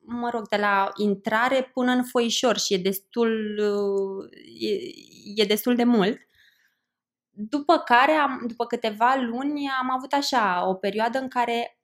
mă 0.00 0.30
rog, 0.30 0.48
de 0.48 0.56
la 0.56 0.88
intrare 0.96 1.62
până 1.62 1.90
în 1.90 2.04
foișor 2.04 2.58
și 2.58 2.74
e 2.74 2.78
destul, 2.78 3.58
uh, 3.58 4.38
e, 4.60 5.42
e 5.42 5.44
destul 5.44 5.76
de 5.76 5.84
mult. 5.84 6.18
După 7.30 7.78
care, 7.78 8.12
am, 8.12 8.44
după 8.46 8.66
câteva 8.66 9.14
luni, 9.14 9.68
am 9.80 9.90
avut 9.90 10.12
așa 10.12 10.68
o 10.68 10.74
perioadă 10.74 11.18
în 11.18 11.28
care 11.28 11.77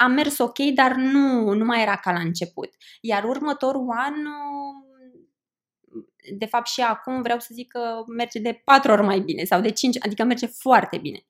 a 0.00 0.06
mers 0.06 0.38
ok, 0.38 0.58
dar 0.74 0.94
nu, 0.94 1.52
nu 1.52 1.64
mai 1.64 1.82
era 1.82 1.96
ca 1.96 2.12
la 2.12 2.20
început. 2.20 2.68
Iar 3.00 3.24
următorul 3.24 3.86
an, 3.96 4.14
de 6.38 6.46
fapt 6.46 6.66
și 6.66 6.80
acum 6.80 7.22
vreau 7.22 7.38
să 7.38 7.48
zic 7.52 7.68
că 7.68 7.80
merge 8.16 8.38
de 8.38 8.62
patru 8.64 8.92
ori 8.92 9.02
mai 9.02 9.20
bine 9.20 9.44
sau 9.44 9.60
de 9.60 9.70
cinci, 9.70 9.96
adică 10.00 10.24
merge 10.24 10.46
foarte 10.46 10.98
bine. 10.98 11.24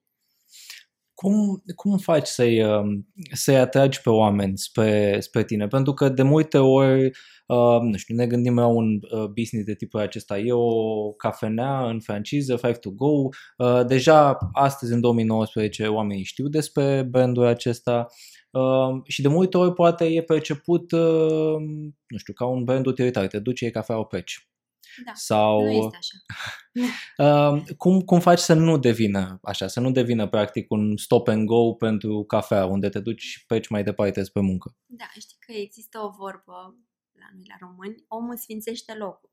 Cum, 1.13 1.63
cum 1.75 1.97
faci 1.97 2.27
să-i, 2.27 2.63
um, 2.63 3.07
să-i 3.31 3.57
atragi 3.57 4.01
pe 4.01 4.09
oameni 4.09 4.57
spre, 4.57 5.17
spre 5.19 5.43
tine? 5.43 5.67
Pentru 5.67 5.93
că 5.93 6.09
de 6.09 6.21
multe 6.23 6.57
ori, 6.57 7.05
uh, 7.47 7.79
nu 7.81 7.97
știu, 7.97 8.15
ne 8.15 8.27
gândim 8.27 8.55
la 8.55 8.67
un 8.67 8.99
uh, 9.11 9.25
business 9.25 9.65
de 9.65 9.75
tipul 9.75 9.99
acesta. 9.99 10.39
E 10.39 10.51
o 10.51 11.11
cafenea 11.11 11.89
în 11.89 11.99
franciză, 11.99 12.55
Five 12.55 12.73
to 12.73 12.89
Go. 12.89 13.29
Uh, 13.57 13.85
deja 13.87 14.37
astăzi, 14.53 14.93
în 14.93 15.01
2019, 15.01 15.87
oamenii 15.87 16.23
știu 16.23 16.47
despre 16.47 17.03
brandul 17.09 17.45
acesta 17.45 18.07
uh, 18.51 19.01
și 19.03 19.21
de 19.21 19.27
multe 19.27 19.57
ori 19.57 19.73
poate 19.73 20.05
e 20.05 20.23
perceput, 20.23 20.91
uh, 20.91 21.55
nu 22.07 22.17
știu, 22.17 22.33
ca 22.33 22.45
un 22.45 22.63
brand 22.63 22.85
utilitar. 22.85 23.27
Te 23.27 23.39
duci, 23.39 23.61
e 23.61 23.69
cafea, 23.69 23.97
o 23.97 24.03
pleci. 24.03 24.51
Da, 25.05 25.11
Sau, 25.13 25.63
nu 25.63 25.71
este 25.71 25.97
așa. 25.97 26.17
uh, 27.53 27.63
cum, 27.81 28.01
cum 28.01 28.19
faci 28.19 28.39
să 28.39 28.53
nu 28.53 28.77
devină 28.77 29.39
așa, 29.43 29.67
să 29.67 29.79
nu 29.79 29.91
devină 29.91 30.27
practic 30.27 30.71
un 30.71 30.97
stop 30.97 31.27
and 31.27 31.45
go 31.45 31.73
pentru 31.73 32.23
cafea, 32.23 32.65
unde 32.65 32.89
te 32.89 32.99
duci 32.99 33.21
și 33.21 33.45
pleci 33.45 33.67
mai 33.67 33.83
departe 33.83 34.23
spre 34.23 34.41
muncă? 34.41 34.75
Da, 34.85 35.05
știi 35.19 35.37
că 35.39 35.51
există 35.51 35.99
o 35.99 36.09
vorbă 36.09 36.75
la 37.11 37.29
noi 37.33 37.45
la 37.47 37.67
români, 37.67 38.05
omul 38.07 38.37
sfințește 38.37 38.95
locul. 38.95 39.29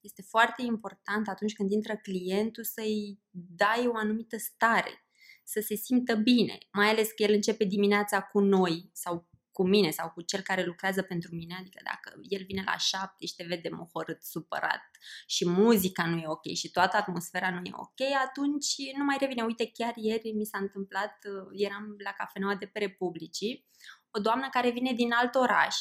Este 0.00 0.22
foarte 0.22 0.62
important 0.62 1.28
atunci 1.28 1.52
când 1.52 1.70
intră 1.70 1.96
clientul 1.96 2.64
să-i 2.64 3.20
dai 3.30 3.86
o 3.86 3.96
anumită 3.96 4.36
stare, 4.38 5.07
să 5.48 5.60
se 5.60 5.74
simtă 5.74 6.14
bine, 6.14 6.58
mai 6.72 6.88
ales 6.88 7.08
că 7.08 7.22
el 7.22 7.32
începe 7.32 7.64
dimineața 7.64 8.22
cu 8.22 8.40
noi 8.40 8.90
sau 8.92 9.28
cu 9.52 9.66
mine 9.66 9.90
sau 9.90 10.10
cu 10.10 10.22
cel 10.22 10.40
care 10.40 10.64
lucrează 10.64 11.02
pentru 11.02 11.34
mine, 11.34 11.56
adică 11.58 11.80
dacă 11.84 12.20
el 12.22 12.44
vine 12.46 12.62
la 12.66 12.76
șapte 12.76 13.26
și 13.26 13.34
te 13.34 13.44
vede 13.44 13.68
mohorât, 13.68 14.22
supărat 14.22 14.82
și 15.26 15.48
muzica 15.48 16.06
nu 16.06 16.16
e 16.16 16.28
ok 16.28 16.46
și 16.54 16.70
toată 16.70 16.96
atmosfera 16.96 17.50
nu 17.50 17.60
e 17.64 17.70
ok, 17.72 18.00
atunci 18.26 18.74
nu 18.96 19.04
mai 19.04 19.16
revine. 19.20 19.42
Uite, 19.42 19.70
chiar 19.74 19.92
ieri 19.96 20.32
mi 20.32 20.44
s-a 20.44 20.58
întâmplat, 20.58 21.16
uh, 21.24 21.48
eram 21.52 21.96
la 22.04 22.12
cafeneaua 22.12 22.54
de 22.54 22.66
pe 22.66 22.78
Republicii, 22.78 23.66
o 24.10 24.20
doamnă 24.20 24.48
care 24.50 24.70
vine 24.70 24.92
din 24.92 25.12
alt 25.12 25.34
oraș 25.34 25.76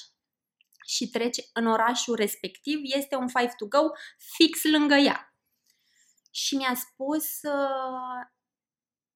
și 0.86 1.10
trece 1.10 1.44
în 1.54 1.66
orașul 1.68 2.16
respectiv, 2.16 2.80
este 2.84 3.16
un 3.16 3.28
five 3.28 3.54
to 3.58 3.66
go 3.66 3.90
fix 4.36 4.64
lângă 4.64 4.96
ea. 4.96 5.36
Și 6.32 6.56
mi-a 6.56 6.76
spus, 6.76 7.42
uh, 7.42 8.36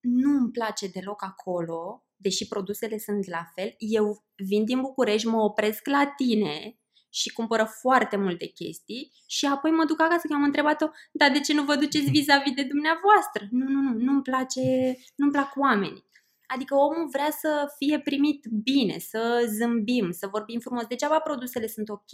nu 0.02 0.38
îmi 0.38 0.52
place 0.52 0.88
deloc 0.88 1.24
acolo, 1.24 2.06
deși 2.16 2.48
produsele 2.48 2.98
sunt 2.98 3.28
la 3.28 3.52
fel, 3.56 3.76
eu 3.78 4.24
vin 4.36 4.66
din 4.66 4.82
București, 4.82 5.28
mă 5.28 5.42
opresc 5.42 5.88
la 5.88 6.14
tine 6.18 6.76
și 7.10 7.32
cumpără 7.32 7.64
foarte 7.82 8.18
multe 8.18 8.46
chestii 8.46 9.12
și 9.28 9.46
apoi 9.46 9.72
mă 9.72 9.86
duc 9.86 10.02
acasă 10.02 10.28
că 10.28 10.34
am 10.34 10.44
întrebat-o, 10.44 10.88
dar 11.12 11.32
de 11.32 11.40
ce 11.40 11.54
nu 11.54 11.64
vă 11.64 11.76
duceți 11.76 12.04
mhm. 12.04 12.12
vis-a-vis 12.12 12.54
de 12.54 12.64
dumneavoastră? 12.64 13.48
Nu, 13.52 13.68
nu, 13.68 13.82
nu, 13.82 13.98
nu-mi 13.98 14.22
place, 14.22 14.62
nu-mi 15.16 15.32
plac 15.32 15.54
oamenii. 15.56 16.10
Adică 16.48 16.76
omul 16.76 17.10
vrea 17.12 17.32
să 17.32 17.74
fie 17.78 18.00
primit 18.00 18.46
bine, 18.64 18.98
să 18.98 19.52
zâmbim, 19.58 20.12
să 20.12 20.28
vorbim 20.28 20.60
frumos. 20.60 20.86
Degeaba 20.86 21.20
produsele 21.20 21.68
sunt 21.68 21.90
ok, 21.90 22.12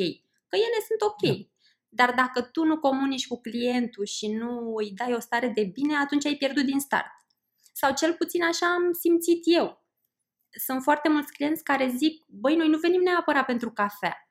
că 0.48 0.56
ele 0.56 0.80
sunt 0.88 1.02
ok. 1.02 1.22
Da. 1.22 1.46
Dar 1.90 2.14
dacă 2.16 2.42
tu 2.42 2.64
nu 2.64 2.78
comunici 2.78 3.28
cu 3.28 3.42
clientul 3.42 4.06
și 4.06 4.28
nu 4.28 4.74
îi 4.76 4.92
dai 4.92 5.14
o 5.14 5.20
stare 5.20 5.48
de 5.48 5.64
bine, 5.74 5.96
atunci 5.96 6.26
ai 6.26 6.36
pierdut 6.36 6.66
din 6.66 6.80
start. 6.80 7.12
Sau 7.80 7.94
cel 7.94 8.14
puțin 8.14 8.44
așa 8.44 8.66
am 8.66 8.92
simțit 8.92 9.42
eu 9.44 9.86
sunt 10.50 10.84
foarte 10.84 11.10
mulți 11.10 11.34
clienți 11.34 11.64
care 11.64 11.94
zic, 11.96 12.26
băi, 12.28 12.56
noi 12.56 12.68
nu 12.68 12.78
venim 12.78 13.02
neapărat 13.02 13.46
pentru 13.46 13.72
cafea. 13.72 14.30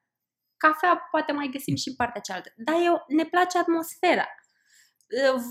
Cafea 0.56 1.08
poate 1.10 1.32
mai 1.32 1.48
găsim 1.52 1.76
și 1.76 1.88
în 1.88 1.94
partea 1.94 2.20
cealaltă. 2.20 2.52
Dar 2.56 2.74
eu, 2.84 3.04
ne 3.08 3.24
place 3.24 3.58
atmosfera. 3.58 4.26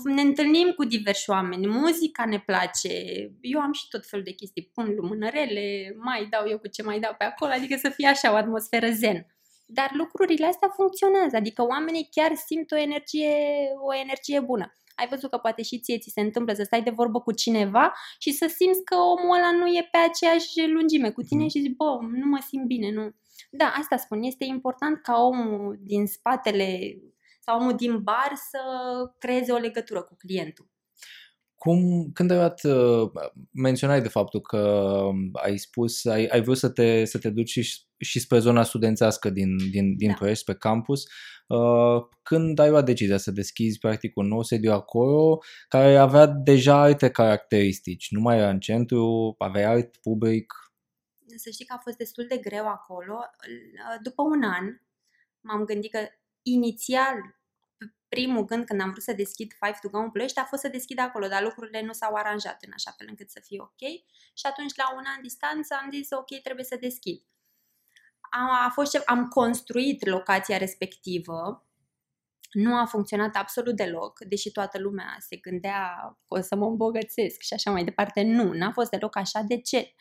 Ne 0.04 0.20
întâlnim 0.20 0.72
cu 0.72 0.84
diversi 0.84 1.30
oameni, 1.30 1.66
muzica 1.66 2.24
ne 2.24 2.40
place, 2.40 2.88
eu 3.40 3.60
am 3.60 3.72
și 3.72 3.88
tot 3.88 4.06
felul 4.06 4.24
de 4.24 4.30
chestii, 4.30 4.70
pun 4.74 4.94
lumânărele, 4.94 5.94
mai 5.98 6.26
dau 6.26 6.48
eu 6.48 6.58
cu 6.58 6.68
ce 6.68 6.82
mai 6.82 7.00
dau 7.00 7.14
pe 7.18 7.24
acolo, 7.24 7.52
adică 7.52 7.76
să 7.76 7.88
fie 7.88 8.08
așa 8.08 8.32
o 8.32 8.34
atmosferă 8.34 8.90
zen. 8.90 9.26
Dar 9.66 9.90
lucrurile 9.92 10.46
astea 10.46 10.68
funcționează, 10.68 11.36
adică 11.36 11.62
oamenii 11.62 12.08
chiar 12.10 12.34
simt 12.34 12.70
o 12.70 12.76
energie, 12.76 13.36
o 13.86 13.94
energie 13.94 14.40
bună 14.40 14.76
ai 14.96 15.08
văzut 15.08 15.30
că 15.30 15.36
poate 15.36 15.62
și 15.62 15.78
ție 15.78 15.98
ți 15.98 16.10
se 16.10 16.20
întâmplă 16.20 16.52
să 16.54 16.62
stai 16.62 16.82
de 16.82 16.90
vorbă 16.90 17.20
cu 17.20 17.32
cineva 17.32 17.92
și 18.18 18.32
să 18.32 18.46
simți 18.56 18.84
că 18.84 18.94
omul 18.94 19.36
ăla 19.36 19.52
nu 19.52 19.66
e 19.66 19.88
pe 19.90 19.98
aceeași 19.98 20.66
lungime 20.66 21.10
cu 21.10 21.22
tine 21.22 21.42
mhm. 21.42 21.50
și 21.50 21.60
zici, 21.60 21.76
bă, 21.76 21.98
nu 22.00 22.26
mă 22.26 22.38
simt 22.46 22.66
bine, 22.66 22.92
nu. 22.92 23.10
Da, 23.50 23.64
asta 23.64 23.96
spun, 23.96 24.22
este 24.22 24.44
important 24.44 25.02
ca 25.02 25.20
omul 25.20 25.78
din 25.80 26.06
spatele 26.06 26.78
sau 27.40 27.60
omul 27.60 27.74
din 27.74 28.02
bar 28.02 28.32
să 28.50 28.60
creeze 29.18 29.52
o 29.52 29.56
legătură 29.56 30.02
cu 30.02 30.14
clientul. 30.18 30.68
Cum, 31.66 32.10
când 32.12 32.30
ai 32.30 32.38
dat, 32.38 32.64
uh, 32.64 33.10
menționai 33.52 34.02
de 34.02 34.08
faptul 34.08 34.40
că 34.40 34.58
um, 34.58 35.30
ai 35.32 35.56
spus, 35.56 36.04
ai, 36.04 36.26
ai 36.26 36.42
vrut 36.42 36.56
să 36.56 36.68
te, 36.68 37.04
să 37.04 37.18
te 37.18 37.30
duci 37.30 37.48
și, 37.48 37.82
și 37.98 38.20
spre 38.20 38.38
zona 38.38 38.62
studențească 38.62 39.30
din, 39.30 39.56
din, 39.70 39.96
din 39.96 40.08
da. 40.08 40.14
Ploiești, 40.14 40.44
pe 40.44 40.54
campus, 40.54 41.04
uh, 41.46 42.02
când 42.22 42.58
ai 42.58 42.70
luat 42.70 42.84
decizia 42.84 43.16
să 43.16 43.30
deschizi 43.30 43.78
practic 43.78 44.16
un 44.16 44.26
nou 44.26 44.42
sediu 44.42 44.72
acolo, 44.72 45.38
care 45.68 45.96
avea 45.96 46.26
deja 46.26 46.80
alte 46.80 47.10
caracteristici, 47.10 48.10
nu 48.10 48.20
mai 48.20 48.36
era 48.38 48.48
în 48.48 48.60
centru, 48.60 49.34
avea 49.38 49.70
alt 49.70 49.96
public? 49.96 50.52
Să 51.36 51.50
știi 51.50 51.64
că 51.64 51.74
a 51.76 51.80
fost 51.82 51.96
destul 51.96 52.26
de 52.28 52.36
greu 52.36 52.66
acolo. 52.66 53.18
După 54.02 54.22
un 54.22 54.42
an 54.42 54.80
m-am 55.40 55.64
gândit 55.64 55.90
că 55.90 55.98
inițial 56.42 57.35
primul 58.08 58.44
gând 58.44 58.64
când 58.64 58.80
am 58.80 58.90
vrut 58.90 59.02
să 59.02 59.12
deschid 59.12 59.52
Five 59.52 59.78
to 59.82 59.88
Go 59.88 59.98
în 59.98 60.10
Ploiești 60.10 60.38
a 60.38 60.44
fost 60.44 60.62
să 60.62 60.68
deschid 60.68 60.98
acolo, 60.98 61.26
dar 61.28 61.42
lucrurile 61.42 61.82
nu 61.82 61.92
s-au 61.92 62.14
aranjat 62.14 62.62
în 62.66 62.72
așa 62.74 62.94
fel 62.98 63.06
încât 63.10 63.30
să 63.30 63.40
fie 63.44 63.60
ok 63.60 63.80
și 64.34 64.46
atunci 64.46 64.76
la 64.76 64.94
un 64.94 65.04
an 65.16 65.22
distanță 65.22 65.74
am 65.82 65.90
zis 65.90 66.10
ok, 66.10 66.42
trebuie 66.42 66.64
să 66.64 66.76
deschid. 66.80 67.22
A, 68.30 68.64
a 68.66 68.70
fost 68.70 68.90
ce, 68.90 69.02
am 69.06 69.28
construit 69.28 70.06
locația 70.06 70.56
respectivă, 70.56 71.66
nu 72.52 72.76
a 72.76 72.84
funcționat 72.84 73.36
absolut 73.36 73.76
deloc, 73.76 74.18
deși 74.28 74.50
toată 74.50 74.78
lumea 74.78 75.16
se 75.18 75.36
gândea 75.36 75.96
că 76.26 76.38
o 76.38 76.40
să 76.40 76.56
mă 76.56 76.66
îmbogățesc 76.66 77.40
și 77.40 77.54
așa 77.54 77.70
mai 77.70 77.84
departe. 77.84 78.22
Nu, 78.22 78.52
n-a 78.52 78.72
fost 78.72 78.90
deloc 78.90 79.16
așa. 79.16 79.40
De 79.40 79.60
ce? 79.60 79.94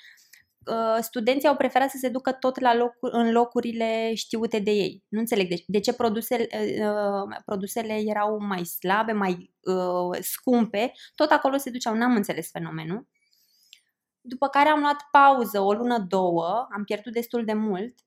Uh, 0.71 0.97
studenții 1.01 1.47
au 1.47 1.55
preferat 1.55 1.89
să 1.89 1.97
se 1.97 2.09
ducă 2.09 2.31
tot 2.31 2.59
la 2.59 2.75
locuri, 2.75 3.13
în 3.13 3.31
locurile 3.31 4.13
știute 4.13 4.59
de 4.59 4.71
ei. 4.71 5.03
Nu 5.07 5.19
înțeleg 5.19 5.47
de, 5.49 5.63
de 5.67 5.79
ce 5.79 5.93
produsele, 5.93 6.47
uh, 6.51 7.37
produsele 7.45 7.93
erau 7.93 8.37
mai 8.39 8.65
slabe, 8.65 9.11
mai 9.11 9.53
uh, 9.61 10.17
scumpe. 10.21 10.91
Tot 11.15 11.29
acolo 11.29 11.57
se 11.57 11.69
duceau, 11.69 11.95
n-am 11.95 12.15
înțeles 12.15 12.49
fenomenul. 12.49 13.07
După 14.21 14.47
care 14.47 14.69
am 14.69 14.79
luat 14.79 15.07
pauză 15.11 15.59
o 15.59 15.73
lună, 15.73 15.99
două, 15.99 16.67
am 16.75 16.83
pierdut 16.83 17.13
destul 17.13 17.45
de 17.45 17.53
mult 17.53 17.99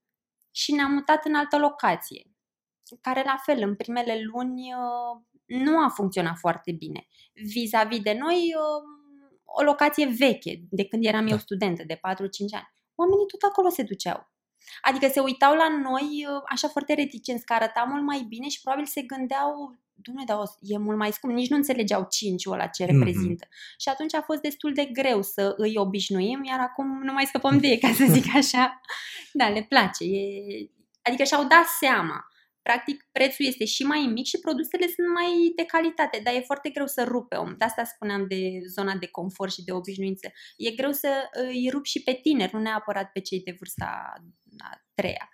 și 0.50 0.72
ne-am 0.72 0.92
mutat 0.92 1.24
în 1.24 1.34
altă 1.34 1.58
locație, 1.58 2.30
care 3.00 3.22
la 3.24 3.36
fel, 3.44 3.62
în 3.62 3.76
primele 3.76 4.20
luni 4.32 4.72
uh, 4.74 5.22
nu 5.46 5.78
a 5.78 5.88
funcționat 5.88 6.36
foarte 6.38 6.72
bine. 6.72 7.06
Vis-a-vis 7.32 8.00
de 8.00 8.16
noi, 8.20 8.54
uh, 8.56 8.97
o 9.56 9.62
locație 9.62 10.06
veche, 10.18 10.60
de 10.70 10.84
când 10.84 11.04
eram 11.04 11.24
da. 11.24 11.30
eu 11.30 11.38
studentă, 11.38 11.82
de 11.86 11.94
4-5 11.94 11.98
ani. 12.50 12.68
Oamenii 12.94 13.26
tot 13.26 13.42
acolo 13.42 13.68
se 13.68 13.82
duceau. 13.82 14.30
Adică 14.82 15.08
se 15.08 15.20
uitau 15.20 15.54
la 15.54 15.68
noi 15.68 16.26
uh, 16.28 16.42
așa 16.48 16.68
foarte 16.68 16.94
reticenți, 16.94 17.44
că 17.44 17.52
arăta 17.52 17.86
mult 17.88 18.02
mai 18.02 18.24
bine 18.28 18.48
și 18.48 18.60
probabil 18.60 18.86
se 18.86 19.02
gândeau, 19.02 19.78
dumne, 19.94 20.22
dar 20.26 20.38
e 20.60 20.78
mult 20.78 20.98
mai 20.98 21.12
scump, 21.12 21.32
nici 21.32 21.48
nu 21.48 21.56
înțelegeau 21.56 22.06
5 22.10 22.46
ăla 22.46 22.66
ce 22.66 22.84
mhm. 22.84 22.92
reprezintă. 22.92 23.46
Mm-hmm. 23.46 23.76
Și 23.76 23.88
atunci 23.88 24.14
a 24.14 24.20
fost 24.20 24.40
destul 24.40 24.72
de 24.72 24.84
greu 24.84 25.22
să 25.22 25.54
îi 25.56 25.72
obișnuim, 25.76 26.44
iar 26.44 26.60
acum 26.60 27.02
nu 27.02 27.12
mai 27.12 27.26
scăpăm 27.26 27.58
de 27.58 27.66
ei, 27.66 27.78
ca 27.78 27.92
să 27.92 28.04
zic 28.08 28.34
așa. 28.34 28.80
Da, 29.32 29.48
le 29.48 29.66
place. 29.68 30.04
E... 30.04 30.30
Adică 31.02 31.24
și-au 31.24 31.44
dat 31.44 31.66
seama 31.80 32.26
practic 32.68 33.08
prețul 33.12 33.44
este 33.46 33.64
și 33.64 33.82
mai 33.82 34.02
mic 34.16 34.26
și 34.26 34.38
produsele 34.46 34.86
sunt 34.96 35.08
mai 35.18 35.30
de 35.56 35.64
calitate, 35.64 36.20
dar 36.24 36.34
e 36.34 36.50
foarte 36.50 36.68
greu 36.70 36.86
să 36.86 37.02
rupe 37.04 37.36
om. 37.36 37.54
De 37.58 37.64
asta 37.64 37.84
spuneam 37.84 38.22
de 38.28 38.40
zona 38.76 38.94
de 39.02 39.06
confort 39.06 39.52
și 39.52 39.64
de 39.64 39.72
obișnuință. 39.72 40.26
E 40.56 40.78
greu 40.80 40.92
să 40.92 41.08
îi 41.32 41.68
rup 41.72 41.84
și 41.84 42.02
pe 42.02 42.18
tineri, 42.22 42.54
nu 42.54 42.60
neapărat 42.60 43.08
pe 43.12 43.20
cei 43.20 43.40
de 43.40 43.56
vârsta 43.58 43.88
a 44.58 44.70
treia. 44.94 45.28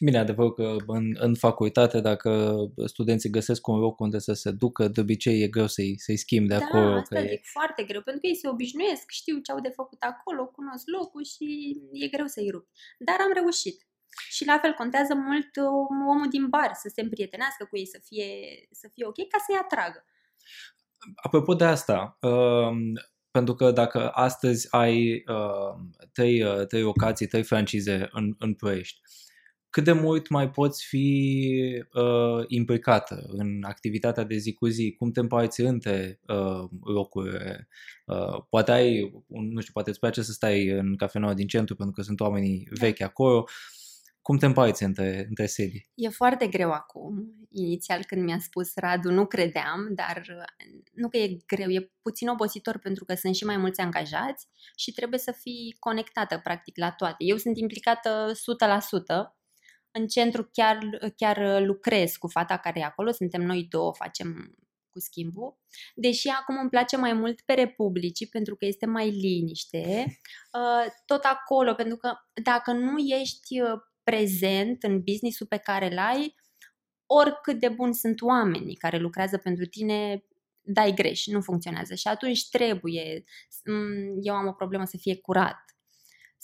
Bine, 0.00 0.18
adevăr 0.18 0.52
că 0.54 0.76
în, 0.86 1.04
în 1.18 1.34
facultate, 1.34 2.00
dacă 2.00 2.56
studenții 2.84 3.30
găsesc 3.30 3.66
un 3.66 3.78
loc 3.78 4.00
unde 4.00 4.18
să 4.18 4.32
se 4.32 4.50
ducă, 4.50 4.88
de 4.88 5.00
obicei 5.00 5.42
e 5.42 5.48
greu 5.48 5.66
să-i, 5.66 5.94
să-i 5.98 6.16
schimb 6.16 6.48
de 6.48 6.56
da, 6.56 6.64
acolo. 6.64 6.90
Da, 6.90 6.96
asta 6.96 7.20
zic, 7.20 7.30
e... 7.30 7.40
foarte 7.42 7.82
greu, 7.82 8.02
pentru 8.02 8.20
că 8.20 8.26
ei 8.26 8.36
se 8.42 8.48
obișnuiesc, 8.48 9.04
știu 9.10 9.38
ce 9.38 9.52
au 9.52 9.60
de 9.60 9.72
făcut 9.80 10.02
acolo, 10.02 10.46
cunosc 10.46 10.84
locul 10.98 11.24
și 11.24 11.46
e 11.92 12.08
greu 12.08 12.26
să-i 12.26 12.50
rup. 12.50 12.66
Dar 12.98 13.16
am 13.20 13.32
reușit. 13.40 13.76
Și 14.28 14.46
la 14.46 14.58
fel 14.58 14.72
contează 14.72 15.14
mult 15.14 15.56
um, 15.56 16.08
omul 16.08 16.28
din 16.28 16.48
bar 16.48 16.70
să 16.74 16.90
se 16.94 17.00
împrietenească 17.00 17.64
cu 17.64 17.76
ei, 17.76 17.86
să 17.86 18.00
fie, 18.04 18.26
să 18.70 18.88
fie 18.94 19.06
ok, 19.06 19.16
ca 19.16 19.38
să-i 19.46 19.60
atragă. 19.62 20.04
Apropo 21.14 21.54
de 21.54 21.64
asta, 21.64 22.18
uh, 22.20 22.70
pentru 23.30 23.54
că 23.54 23.70
dacă 23.70 24.10
astăzi 24.10 24.66
ai 24.70 25.24
uh, 25.26 25.74
trei, 26.12 26.42
uh, 26.42 26.66
trei 26.66 26.82
locații, 26.82 27.26
trei 27.26 27.42
francize 27.42 28.08
în, 28.12 28.34
în 28.38 28.54
Ploiești, 28.54 29.00
cât 29.76 29.84
de 29.84 29.92
mult 29.92 30.28
mai 30.28 30.50
poți 30.50 30.86
fi 30.86 31.48
uh, 31.92 32.44
implicată 32.46 33.26
în 33.28 33.62
activitatea 33.62 34.24
de 34.24 34.36
zi 34.36 34.52
cu 34.52 34.66
zi, 34.66 34.94
cum 34.98 35.10
te 35.10 35.20
împarți 35.20 35.60
între 35.60 36.20
uh, 36.26 36.68
locuri. 36.84 37.36
Uh, 38.06 38.42
poate 38.48 38.72
ai, 38.72 39.12
nu 39.28 39.60
știu, 39.60 39.72
poate 39.72 39.90
îți 39.90 39.98
place 39.98 40.22
să 40.22 40.32
stai 40.32 40.66
în 40.66 40.96
cafeneaua 40.96 41.34
din 41.34 41.46
centru 41.46 41.74
pentru 41.74 41.94
că 41.94 42.02
sunt 42.02 42.20
oamenii 42.20 42.68
da. 42.70 42.86
vechi 42.86 43.00
acolo. 43.00 43.44
Cum 44.26 44.36
te 44.36 44.46
împarți 44.46 44.82
între, 44.82 45.24
între 45.28 45.46
sedii? 45.46 45.90
E 45.94 46.08
foarte 46.08 46.46
greu 46.46 46.70
acum. 46.70 47.34
Inițial 47.50 48.04
când 48.04 48.24
mi-a 48.24 48.38
spus 48.38 48.74
Radu 48.74 49.10
nu 49.10 49.26
credeam, 49.26 49.88
dar 49.94 50.22
nu 50.92 51.08
că 51.08 51.16
e 51.16 51.36
greu, 51.46 51.70
e 51.70 51.90
puțin 52.02 52.28
obositor 52.28 52.78
pentru 52.78 53.04
că 53.04 53.14
sunt 53.14 53.34
și 53.34 53.44
mai 53.44 53.56
mulți 53.56 53.80
angajați 53.80 54.46
și 54.76 54.92
trebuie 54.92 55.18
să 55.18 55.32
fii 55.32 55.76
conectată 55.78 56.40
practic 56.42 56.76
la 56.76 56.90
toate. 56.90 57.16
Eu 57.18 57.36
sunt 57.36 57.58
implicată 57.58 58.32
100%, 58.32 58.36
în 59.90 60.06
centru 60.06 60.48
chiar, 60.52 60.78
chiar 61.16 61.60
lucrez 61.60 62.16
cu 62.16 62.28
fata 62.28 62.56
care 62.56 62.80
e 62.80 62.84
acolo, 62.84 63.10
suntem 63.10 63.42
noi 63.42 63.66
două, 63.70 63.92
facem 63.94 64.54
cu 64.90 65.00
schimbul. 65.00 65.58
Deși 65.94 66.28
acum 66.28 66.58
îmi 66.60 66.70
place 66.70 66.96
mai 66.96 67.12
mult 67.12 67.40
pe 67.40 67.52
Republicii 67.52 68.26
pentru 68.26 68.56
că 68.56 68.64
este 68.64 68.86
mai 68.86 69.10
liniște, 69.10 69.84
uh, 70.58 70.92
tot 71.04 71.22
acolo, 71.22 71.74
pentru 71.74 71.96
că 71.96 72.12
dacă 72.42 72.72
nu 72.72 72.98
ești 72.98 73.60
uh, 73.60 73.80
prezent 74.10 74.82
în 74.82 75.02
businessul 75.02 75.46
pe 75.46 75.56
care 75.56 75.92
îl 75.92 75.98
ai, 75.98 76.34
oricât 77.06 77.60
de 77.60 77.68
buni 77.68 77.94
sunt 77.94 78.20
oamenii 78.20 78.76
care 78.76 78.98
lucrează 78.98 79.38
pentru 79.38 79.64
tine, 79.64 80.24
dai 80.60 80.92
greș, 80.94 81.26
nu 81.26 81.40
funcționează 81.40 81.94
și 81.94 82.08
atunci 82.08 82.48
trebuie, 82.48 83.24
mm, 83.64 84.18
eu 84.22 84.34
am 84.34 84.46
o 84.46 84.52
problemă 84.52 84.84
să 84.84 84.96
fie 84.96 85.16
curat 85.16 85.64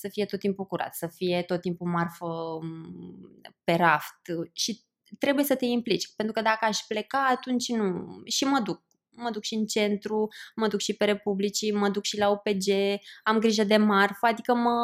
să 0.03 0.09
fie 0.09 0.25
tot 0.25 0.39
timpul 0.39 0.67
curat, 0.67 0.95
să 0.95 1.07
fie 1.07 1.43
tot 1.43 1.61
timpul 1.61 1.87
marfă 1.87 2.59
mm, 2.63 3.41
pe 3.65 3.73
raft 3.73 4.21
și 4.53 4.85
trebuie 5.19 5.45
să 5.45 5.57
te 5.57 5.65
implici, 5.65 6.15
pentru 6.17 6.35
că 6.35 6.43
dacă 6.43 6.65
aș 6.65 6.79
pleca, 6.79 7.27
atunci 7.27 7.69
nu. 7.69 8.21
Și 8.25 8.45
mă 8.45 8.61
duc. 8.61 8.83
Mă 9.15 9.31
duc 9.31 9.43
și 9.43 9.55
în 9.55 9.67
centru, 9.67 10.29
mă 10.55 10.69
duc 10.69 10.81
și 10.81 10.97
pe 10.97 11.05
Republicii, 11.05 11.73
mă 11.73 11.89
duc 11.89 12.05
și 12.05 12.19
la 12.19 12.31
OPG, 12.31 12.69
am 13.23 13.39
grijă 13.39 13.65
de 13.65 13.77
marfă, 13.77 14.27
adică 14.27 14.55
mă, 14.55 14.77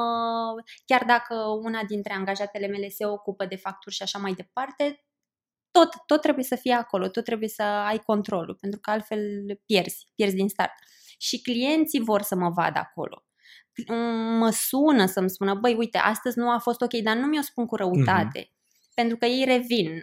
chiar 0.87 1.04
dacă 1.04 1.35
una 1.62 1.85
dintre 1.85 2.12
angajatele 2.12 2.66
mele 2.66 2.88
se 2.88 3.06
ocupă 3.06 3.47
de 3.47 3.56
facturi 3.56 3.94
și 3.94 4.02
așa 4.02 4.18
mai 4.18 4.32
departe, 4.32 5.04
tot, 5.70 5.88
tot 6.06 6.20
trebuie 6.20 6.44
să 6.44 6.56
fie 6.56 6.73
acolo, 6.73 7.08
tot 7.08 7.25
trebuie 7.25 7.49
să 7.49 7.62
ai 7.62 7.99
controlul, 7.99 8.56
pentru 8.61 8.80
că 8.80 8.90
altfel 8.90 9.20
pierzi, 9.66 10.08
pierzi 10.14 10.35
din 10.35 10.49
start. 10.49 10.73
Și 11.18 11.42
clienții 11.42 12.00
vor 12.00 12.23
să 12.23 12.35
mă 12.35 12.50
vadă 12.50 12.78
acolo 12.78 13.23
mă 14.38 14.50
sună 14.50 15.06
să-mi 15.06 15.30
spună, 15.30 15.54
băi, 15.54 15.75
uite, 15.75 15.99
astăzi 15.99 16.38
nu 16.38 16.50
a 16.50 16.58
fost 16.58 16.80
ok, 16.80 16.92
dar 16.92 17.16
nu 17.16 17.26
mi-o 17.26 17.42
spun 17.42 17.66
cu 17.66 17.76
răutate, 17.76 18.40
mm-hmm. 18.44 18.94
pentru 18.94 19.16
că 19.16 19.26
ei 19.26 19.44
revin. 19.44 20.02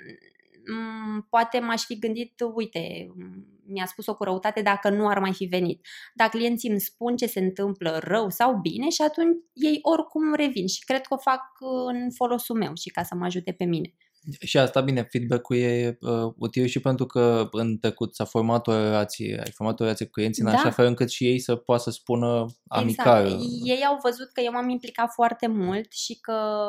Mm, 0.73 1.27
poate 1.29 1.59
m-aș 1.59 1.83
fi 1.83 1.99
gândit, 1.99 2.33
uite, 2.53 3.07
mi-a 3.67 3.85
spus-o 3.85 4.15
cu 4.15 4.23
răutate 4.23 4.61
dacă 4.61 4.89
nu 4.89 5.07
ar 5.07 5.19
mai 5.19 5.33
fi 5.33 5.45
venit. 5.45 5.87
Dar 6.15 6.29
clienții 6.29 6.69
îmi 6.69 6.79
spun 6.79 7.15
ce 7.15 7.25
se 7.25 7.39
întâmplă 7.39 7.99
rău 8.03 8.29
sau 8.29 8.57
bine 8.57 8.89
și 8.89 9.01
atunci 9.01 9.35
ei 9.53 9.79
oricum 9.81 10.33
revin 10.33 10.67
și 10.67 10.85
cred 10.85 11.01
că 11.01 11.13
o 11.13 11.17
fac 11.17 11.41
în 11.85 12.11
folosul 12.11 12.57
meu 12.57 12.71
și 12.75 12.89
ca 12.89 13.03
să 13.03 13.15
mă 13.15 13.25
ajute 13.25 13.51
pe 13.51 13.63
mine. 13.63 13.93
Și 14.39 14.57
asta, 14.57 14.81
bine, 14.81 15.07
feedback-ul 15.09 15.57
e 15.57 15.97
uh, 16.01 16.33
util 16.37 16.65
și 16.65 16.79
pentru 16.79 17.05
că 17.05 17.47
în 17.51 17.77
trecut 17.79 18.15
s-a 18.15 18.25
format 18.25 18.67
o 18.67 18.71
relație, 18.71 19.41
ai 19.45 19.51
format 19.51 19.79
o 19.79 19.83
relație 19.83 20.05
cu 20.05 20.11
clienții 20.11 20.43
da. 20.43 20.49
în 20.49 20.55
așa 20.55 20.69
fel 20.69 20.85
încât 20.85 21.09
și 21.09 21.25
ei 21.25 21.39
să 21.39 21.55
poată 21.55 21.81
să 21.81 21.91
spună 21.91 22.45
amical. 22.67 23.25
Exact. 23.25 23.43
Ei 23.63 23.83
au 23.85 23.99
văzut 24.03 24.31
că 24.31 24.41
eu 24.41 24.51
m-am 24.51 24.69
implicat 24.69 25.11
foarte 25.13 25.47
mult 25.47 25.91
și 25.91 26.19
că 26.19 26.67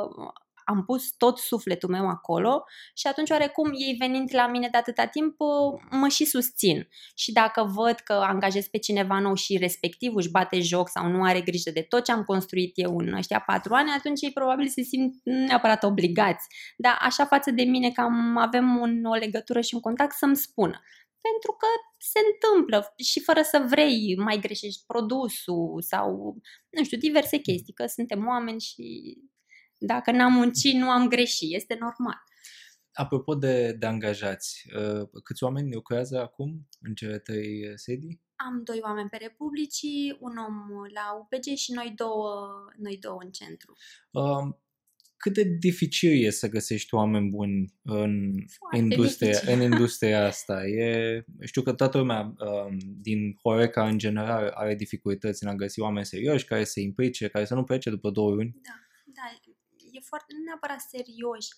am 0.67 0.85
pus 0.85 1.11
tot 1.11 1.39
sufletul 1.39 1.89
meu 1.89 2.09
acolo 2.09 2.65
și 2.95 3.07
atunci 3.07 3.31
oarecum 3.31 3.71
ei 3.73 3.97
venind 3.99 4.29
la 4.33 4.47
mine 4.47 4.69
de 4.71 4.77
atâta 4.77 5.07
timp 5.07 5.35
uh, 5.41 5.81
mă 5.91 6.09
și 6.09 6.25
susțin. 6.25 6.89
Și 7.15 7.33
dacă 7.33 7.73
văd 7.75 7.95
că 7.95 8.13
angajez 8.13 8.67
pe 8.67 8.79
cineva 8.79 9.19
nou 9.21 9.35
și 9.35 9.57
respectiv 9.57 10.15
își 10.15 10.31
bate 10.31 10.61
joc 10.61 10.89
sau 10.89 11.09
nu 11.09 11.23
are 11.23 11.41
grijă 11.41 11.71
de 11.71 11.83
tot 11.83 12.05
ce 12.05 12.13
am 12.13 12.23
construit 12.23 12.73
eu 12.75 12.99
în 12.99 13.13
ăștia 13.13 13.41
patru 13.41 13.75
ani, 13.75 13.91
atunci 13.91 14.23
ei 14.23 14.33
probabil 14.33 14.69
se 14.69 14.83
simt 14.83 15.15
neapărat 15.25 15.83
obligați. 15.83 16.47
Dar 16.77 16.97
așa 17.01 17.25
față 17.25 17.51
de 17.51 17.63
mine 17.63 17.91
că 17.91 18.01
am, 18.01 18.37
avem 18.37 18.79
un, 18.81 19.05
o 19.05 19.15
legătură 19.15 19.61
și 19.61 19.75
un 19.75 19.81
contact 19.81 20.17
să-mi 20.17 20.37
spună 20.37 20.81
pentru 21.29 21.53
că 21.61 21.67
se 21.99 22.21
întâmplă 22.31 22.95
și 23.11 23.21
fără 23.21 23.43
să 23.43 23.67
vrei 23.69 24.17
mai 24.17 24.39
greșești 24.39 24.83
produsul 24.87 25.83
sau, 25.83 26.37
nu 26.71 26.85
știu, 26.85 26.99
diverse 26.99 27.39
chestii, 27.39 27.73
că 27.73 27.87
suntem 27.87 28.27
oameni 28.27 28.61
și 28.61 28.85
dacă 29.79 30.11
n-am 30.11 30.33
muncit, 30.33 30.75
nu 30.75 30.91
am 30.91 31.09
greșit. 31.09 31.55
Este 31.55 31.77
normal. 31.81 32.23
Apropo 32.93 33.35
de, 33.35 33.73
de 33.73 33.87
angajați, 33.87 34.63
uh, 34.77 35.09
câți 35.23 35.43
oameni 35.43 35.73
lucrează 35.73 36.21
acum 36.21 36.69
în 36.81 36.95
cele 36.95 37.19
trei 37.19 37.79
sedii? 37.79 38.21
Am 38.37 38.63
doi 38.65 38.79
oameni 38.83 39.09
pe 39.09 39.17
Republicii, 39.17 40.17
un 40.21 40.37
om 40.37 40.55
la 40.95 41.19
UPG 41.21 41.57
și 41.57 41.73
noi 41.73 41.93
două, 41.97 42.49
noi 42.77 42.99
două 43.01 43.19
în 43.23 43.31
centru. 43.31 43.77
Um, 44.11 44.61
cât 45.17 45.35
de 45.35 45.43
dificil 45.59 46.25
e 46.25 46.31
să 46.31 46.49
găsești 46.49 46.95
oameni 46.95 47.29
buni 47.29 47.75
în 47.83 48.33
industria, 48.73 49.39
în 49.47 49.61
industria 49.73 50.27
asta? 50.27 50.67
E, 50.67 51.25
știu 51.41 51.63
că 51.63 51.73
toată 51.73 51.99
lumea 51.99 52.35
um, 52.39 52.79
din 53.01 53.37
Horeca 53.43 53.89
în 53.89 53.99
general 53.99 54.49
are 54.55 54.75
dificultăți 54.75 55.45
în 55.45 55.49
a 55.49 55.55
găsi 55.55 55.81
oameni 55.81 56.07
serioși 56.07 56.45
care 56.45 56.65
să 56.65 56.81
implice, 56.81 57.29
care 57.29 57.45
să 57.45 57.55
nu 57.55 57.65
plece 57.65 57.91
după 57.91 58.11
două 58.11 58.31
luni. 58.31 58.57
Da, 58.63 58.71
da, 59.05 59.23
e 59.35 59.46
foarte, 60.09 60.33
nu 60.37 60.43
neapărat 60.45 60.81
serioși, 60.81 61.49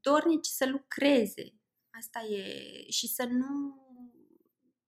dornici 0.00 0.46
să 0.46 0.66
lucreze. 0.66 1.54
Asta 1.90 2.20
e. 2.20 2.44
Și 2.90 3.06
să 3.06 3.24
nu 3.24 3.80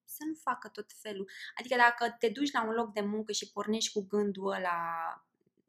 să 0.05 0.25
nu 0.27 0.35
facă 0.35 0.69
tot 0.69 0.93
felul. 0.93 1.31
Adică 1.59 1.77
dacă 1.77 2.17
te 2.19 2.29
duci 2.29 2.53
la 2.53 2.65
un 2.65 2.73
loc 2.73 2.93
de 2.93 3.01
muncă 3.01 3.33
și 3.33 3.51
pornești 3.53 3.93
cu 3.93 4.07
gândul 4.07 4.53
ăla 4.53 4.79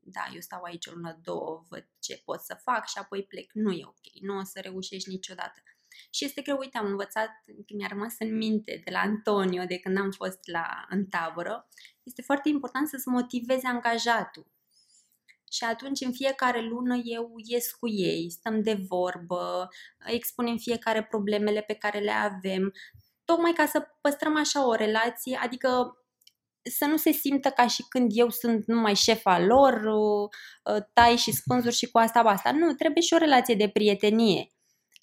da, 0.07 0.27
eu 0.33 0.39
stau 0.39 0.61
aici 0.61 0.85
o 0.85 0.91
lună, 0.91 1.19
două, 1.23 1.65
văd 1.69 1.87
ce 1.99 2.21
pot 2.25 2.39
să 2.39 2.59
fac 2.63 2.87
și 2.87 2.97
apoi 2.97 3.23
plec. 3.23 3.51
Nu 3.53 3.71
e 3.71 3.85
ok, 3.85 4.21
nu 4.21 4.37
o 4.37 4.43
să 4.43 4.59
reușești 4.59 5.09
niciodată. 5.09 5.61
Și 6.09 6.25
este 6.25 6.41
greu, 6.41 6.57
uite, 6.57 6.77
am 6.77 6.85
învățat, 6.85 7.29
mi-a 7.67 7.87
rămas 7.87 8.15
în 8.19 8.37
minte 8.37 8.81
de 8.83 8.91
la 8.91 8.99
Antonio, 8.99 9.65
de 9.65 9.79
când 9.79 9.97
am 9.97 10.11
fost 10.11 10.39
la, 10.47 10.85
în 10.89 11.05
tabără, 11.05 11.69
este 12.03 12.21
foarte 12.21 12.49
important 12.49 12.87
să-ți 12.87 13.07
motivezi 13.07 13.65
angajatul 13.65 14.47
și 15.55 15.63
atunci 15.63 16.01
în 16.01 16.11
fiecare 16.11 16.61
lună 16.61 17.01
eu 17.03 17.33
ies 17.43 17.71
cu 17.71 17.89
ei, 17.89 18.29
stăm 18.29 18.61
de 18.61 18.73
vorbă, 18.87 19.67
expunem 20.05 20.57
fiecare 20.57 21.03
problemele 21.03 21.61
pe 21.61 21.73
care 21.73 21.99
le 21.99 22.11
avem, 22.11 22.73
tocmai 23.25 23.51
ca 23.51 23.65
să 23.65 23.87
păstrăm 24.01 24.37
așa 24.37 24.67
o 24.67 24.73
relație, 24.73 25.39
adică 25.41 25.99
să 26.69 26.85
nu 26.85 26.97
se 26.97 27.11
simtă 27.11 27.49
ca 27.49 27.67
și 27.67 27.85
când 27.89 28.11
eu 28.13 28.29
sunt 28.29 28.65
numai 28.65 28.95
șefa 28.95 29.39
lor, 29.39 29.81
uh, 29.83 30.83
tai 30.93 31.15
și 31.15 31.31
spânzuri 31.31 31.75
și 31.75 31.89
cu 31.91 31.97
asta 31.97 32.23
basta. 32.23 32.51
Nu, 32.51 32.73
trebuie 32.73 33.03
și 33.03 33.13
o 33.13 33.17
relație 33.17 33.55
de 33.55 33.69
prietenie. 33.69 34.49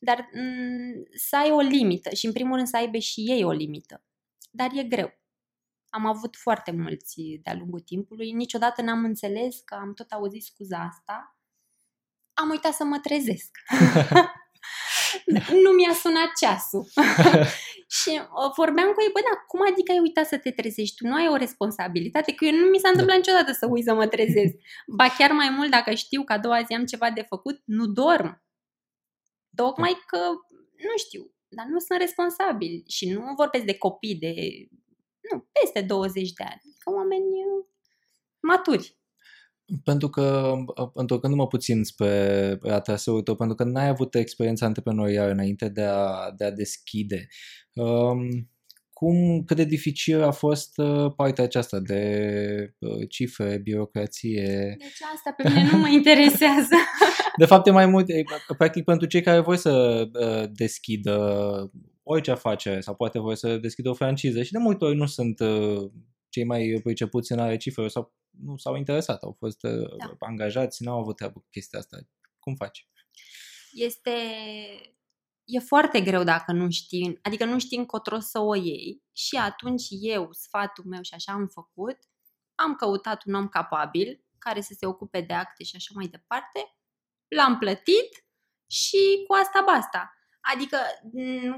Dar 0.00 0.28
mm, 0.32 1.06
să 1.28 1.36
ai 1.36 1.50
o 1.50 1.60
limită 1.60 2.14
și 2.14 2.26
în 2.26 2.32
primul 2.32 2.54
rând 2.54 2.68
să 2.68 2.76
aibă 2.76 2.98
și 2.98 3.20
ei 3.20 3.44
o 3.44 3.50
limită. 3.50 4.04
Dar 4.50 4.70
e 4.74 4.82
greu. 4.82 5.21
Am 5.94 6.06
avut 6.06 6.36
foarte 6.36 6.70
mulți 6.70 7.40
de-a 7.42 7.54
lungul 7.54 7.80
timpului. 7.80 8.30
Niciodată 8.32 8.82
n-am 8.82 9.04
înțeles 9.04 9.60
că 9.64 9.74
am 9.74 9.94
tot 9.94 10.10
auzit 10.10 10.42
scuza 10.42 10.78
asta. 10.78 11.36
Am 12.34 12.48
uitat 12.50 12.72
să 12.72 12.84
mă 12.84 12.98
trezesc. 12.98 13.50
nu 15.64 15.70
mi-a 15.70 15.92
sunat 15.92 16.30
ceasul. 16.40 16.84
și 17.98 18.10
uh, 18.10 18.52
vorbeam 18.56 18.92
cu 18.92 19.00
ei, 19.02 19.12
bă, 19.12 19.20
dar 19.28 19.44
cum 19.46 19.60
adică 19.70 19.92
ai 19.92 19.98
uitat 19.98 20.26
să 20.26 20.38
te 20.38 20.50
trezești? 20.50 20.96
Tu 20.96 21.06
nu 21.06 21.14
ai 21.14 21.28
o 21.28 21.36
responsabilitate? 21.36 22.32
Că 22.34 22.44
eu 22.44 22.54
nu 22.54 22.66
mi 22.66 22.78
s-a 22.78 22.88
întâmplat 22.88 23.16
niciodată 23.16 23.52
să 23.52 23.66
uit 23.66 23.84
să 23.84 23.94
mă 23.94 24.06
trezesc. 24.06 24.54
Ba 24.86 25.08
chiar 25.18 25.30
mai 25.30 25.50
mult, 25.50 25.70
dacă 25.70 25.94
știu 25.94 26.22
că 26.24 26.32
a 26.32 26.38
doua 26.38 26.62
zi 26.62 26.72
am 26.74 26.84
ceva 26.84 27.10
de 27.10 27.22
făcut, 27.22 27.62
nu 27.64 27.86
dorm. 27.86 28.42
Tocmai 29.54 29.96
că, 30.06 30.18
nu 30.88 30.96
știu, 30.96 31.22
dar 31.48 31.66
nu 31.66 31.78
sunt 31.78 31.98
responsabil 31.98 32.82
și 32.88 33.10
nu 33.10 33.34
vorbesc 33.36 33.64
de 33.64 33.78
copii 33.78 34.14
de 34.14 34.34
nu, 35.30 35.46
peste 35.62 35.80
20 35.80 36.32
de 36.32 36.44
ani, 36.44 36.76
ca 36.78 36.90
oameni 36.90 37.24
uh, 37.24 37.66
maturi. 38.40 38.96
Pentru 39.84 40.08
că, 40.08 40.54
uh, 40.76 40.90
întorcându-mă 40.94 41.46
puțin 41.46 41.84
spre 41.84 42.58
traseul 42.82 43.22
tău, 43.22 43.36
pentru 43.36 43.56
că 43.56 43.64
n-ai 43.64 43.88
avut 43.88 44.14
experiența 44.14 44.66
antreprenorială 44.66 45.30
înainte 45.30 45.68
de 45.68 45.82
a, 45.82 46.30
de 46.36 46.44
a 46.44 46.50
deschide, 46.50 47.28
um, 47.74 48.50
cum, 48.92 49.44
cât 49.44 49.56
de 49.56 49.64
dificil 49.64 50.22
a 50.22 50.30
fost 50.30 50.78
uh, 50.78 51.12
partea 51.16 51.44
aceasta 51.44 51.78
de 51.80 52.74
cifre, 53.08 53.58
birocrație? 53.62 54.76
Deci 54.78 55.00
asta 55.14 55.34
pe 55.36 55.48
mine 55.48 55.70
nu 55.72 55.78
mă 55.78 55.88
interesează. 55.88 56.74
de 57.36 57.44
fapt, 57.44 57.66
e 57.66 57.70
mai 57.70 57.86
mult, 57.86 58.06
practic, 58.56 58.84
pentru 58.84 59.06
cei 59.06 59.22
care 59.22 59.40
vor 59.40 59.56
să 59.56 60.04
deschidă 60.52 61.70
orice 62.02 62.30
afacere 62.30 62.80
sau 62.80 62.94
poate 62.94 63.18
vor 63.18 63.34
să 63.34 63.56
deschidă 63.56 63.88
o 63.88 63.94
franciză 63.94 64.42
și 64.42 64.52
de 64.52 64.58
multe 64.58 64.84
ori 64.84 64.96
nu 64.96 65.06
sunt 65.06 65.40
uh, 65.40 65.90
cei 66.28 66.44
mai 66.44 66.80
pricepuți 66.82 67.32
în 67.32 67.38
are 67.38 67.56
cifre 67.56 67.88
sau 67.88 68.14
nu 68.30 68.56
s-au 68.56 68.76
interesat, 68.76 69.22
au 69.22 69.36
fost 69.38 69.62
uh, 69.62 69.96
da. 69.98 70.14
angajați, 70.18 70.82
n-au 70.82 70.98
avut 70.98 71.16
treabă 71.16 71.40
cu 71.40 71.46
chestia 71.50 71.78
asta. 71.78 71.98
Cum 72.38 72.54
faci? 72.54 72.88
Este 73.72 74.10
e 75.44 75.58
foarte 75.58 76.00
greu 76.00 76.22
dacă 76.22 76.52
nu 76.52 76.70
știi, 76.70 77.18
adică 77.22 77.44
nu 77.44 77.58
știi 77.58 77.78
încotro 77.78 78.18
să 78.18 78.38
o 78.38 78.54
iei 78.54 79.02
și 79.12 79.36
atunci 79.36 79.86
eu, 79.88 80.28
sfatul 80.32 80.84
meu 80.84 81.02
și 81.02 81.14
așa 81.14 81.32
am 81.32 81.46
făcut, 81.46 81.98
am 82.54 82.74
căutat 82.74 83.24
un 83.26 83.34
om 83.34 83.48
capabil 83.48 84.24
care 84.38 84.60
să 84.60 84.74
se 84.78 84.86
ocupe 84.86 85.20
de 85.20 85.32
acte 85.32 85.64
și 85.64 85.76
așa 85.76 85.92
mai 85.94 86.06
departe, 86.06 86.76
l-am 87.34 87.58
plătit 87.58 88.24
și 88.66 89.24
cu 89.26 89.34
asta 89.34 89.62
basta. 89.66 90.12
Adică 90.40 90.78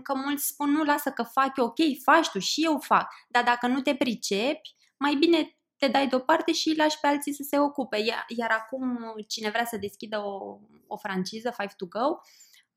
că 0.02 0.14
mulți 0.14 0.46
spun 0.46 0.70
nu, 0.70 0.84
lasă 0.84 1.10
că 1.10 1.22
fac 1.22 1.56
eu, 1.56 1.64
ok, 1.64 1.78
faci 2.02 2.28
tu 2.28 2.38
și 2.38 2.64
eu 2.64 2.78
fac, 2.78 3.14
dar 3.28 3.44
dacă 3.44 3.66
nu 3.66 3.80
te 3.80 3.94
pricepi, 3.94 4.74
mai 4.96 5.14
bine 5.14 5.58
te 5.76 5.88
dai 5.88 6.06
deoparte 6.06 6.52
și 6.52 6.68
îi 6.68 6.76
lași 6.76 7.00
pe 7.00 7.06
alții 7.06 7.34
să 7.34 7.42
se 7.48 7.58
ocupe. 7.58 8.04
Iar 8.28 8.50
acum 8.50 9.14
cine 9.28 9.50
vrea 9.50 9.64
să 9.64 9.76
deschidă 9.76 10.18
o, 10.18 10.58
o 10.86 10.96
franciză, 10.96 11.54
Five 11.56 11.72
to 11.76 11.86
Go, 11.86 12.18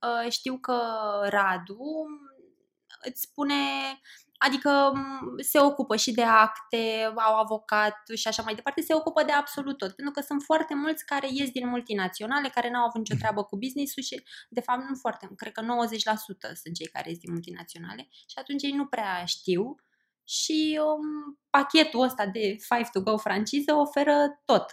Uh, 0.02 0.32
știu 0.32 0.58
că 0.58 0.82
Radu 1.30 2.06
îți 3.02 3.22
spune, 3.22 3.54
adică 4.38 4.91
se 5.38 5.60
ocupă 5.60 5.95
și 5.95 6.12
de 6.12 6.23
acte, 6.23 7.12
au 7.15 7.36
avocat 7.39 7.95
și 8.15 8.28
așa 8.28 8.43
mai 8.43 8.56
departe, 8.56 8.82
se 8.82 8.93
ocupă 8.93 9.23
de 9.23 9.32
absolut 9.32 9.78
tot. 9.78 9.95
Pentru 9.95 10.13
că 10.13 10.21
sunt 10.21 10.41
foarte 10.41 10.76
mulți 10.76 11.06
care 11.06 11.28
ies 11.32 11.50
din 11.50 11.67
multinaționale, 11.67 12.50
care 12.50 12.69
n-au 12.69 12.86
avut 12.86 12.97
nicio 12.97 13.13
mm. 13.13 13.19
treabă 13.19 13.43
cu 13.43 13.58
business-ul 13.58 14.04
și, 14.04 14.23
de 14.50 14.62
fapt, 14.62 14.80
nu 14.89 14.95
foarte, 14.95 15.30
cred 15.36 15.52
că 15.52 15.62
90% 15.62 15.65
sunt 16.62 16.76
cei 16.76 16.88
care 16.88 17.10
ies 17.10 17.17
din 17.17 17.32
multinaționale 17.32 18.08
și 18.12 18.38
atunci 18.38 18.63
ei 18.63 18.71
nu 18.71 18.86
prea 18.86 19.26
știu 19.26 19.76
și 20.23 20.80
um, 20.84 21.39
pachetul 21.50 22.02
ăsta 22.02 22.26
de 22.26 22.56
Five 22.60 22.89
to 22.91 23.02
Go 23.02 23.17
franciză 23.17 23.73
oferă 23.73 24.41
tot 24.45 24.65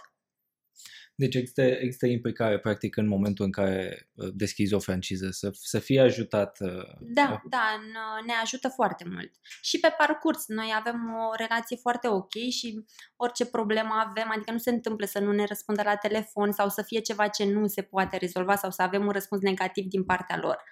deci 1.15 1.35
există, 1.35 1.61
există 1.61 2.05
implicare, 2.05 2.59
practic, 2.59 2.97
în 2.97 3.07
momentul 3.07 3.45
în 3.45 3.51
care 3.51 4.09
uh, 4.13 4.27
deschizi 4.33 4.73
o 4.73 4.79
franciză, 4.79 5.29
să, 5.31 5.49
să 5.53 5.79
fie 5.79 6.01
ajutat. 6.01 6.57
Uh, 6.59 6.69
da, 6.99 7.41
da, 7.49 7.79
ne 8.25 8.33
ajută 8.41 8.67
foarte 8.67 9.05
mult. 9.09 9.31
Și 9.61 9.79
pe 9.79 9.93
parcurs, 9.97 10.47
noi 10.47 10.73
avem 10.75 11.13
o 11.29 11.35
relație 11.35 11.77
foarte 11.77 12.07
ok 12.07 12.33
și 12.49 12.85
orice 13.15 13.45
problemă 13.45 14.03
avem, 14.07 14.31
adică 14.31 14.51
nu 14.51 14.57
se 14.57 14.69
întâmplă 14.69 15.05
să 15.05 15.19
nu 15.19 15.31
ne 15.31 15.45
răspundă 15.45 15.81
la 15.83 15.95
telefon 15.95 16.51
sau 16.51 16.69
să 16.69 16.81
fie 16.81 16.99
ceva 16.99 17.27
ce 17.27 17.45
nu 17.45 17.67
se 17.67 17.81
poate 17.81 18.17
rezolva 18.17 18.55
sau 18.55 18.71
să 18.71 18.81
avem 18.81 19.05
un 19.05 19.11
răspuns 19.11 19.41
negativ 19.41 19.85
din 19.85 20.03
partea 20.03 20.37
lor. 20.37 20.63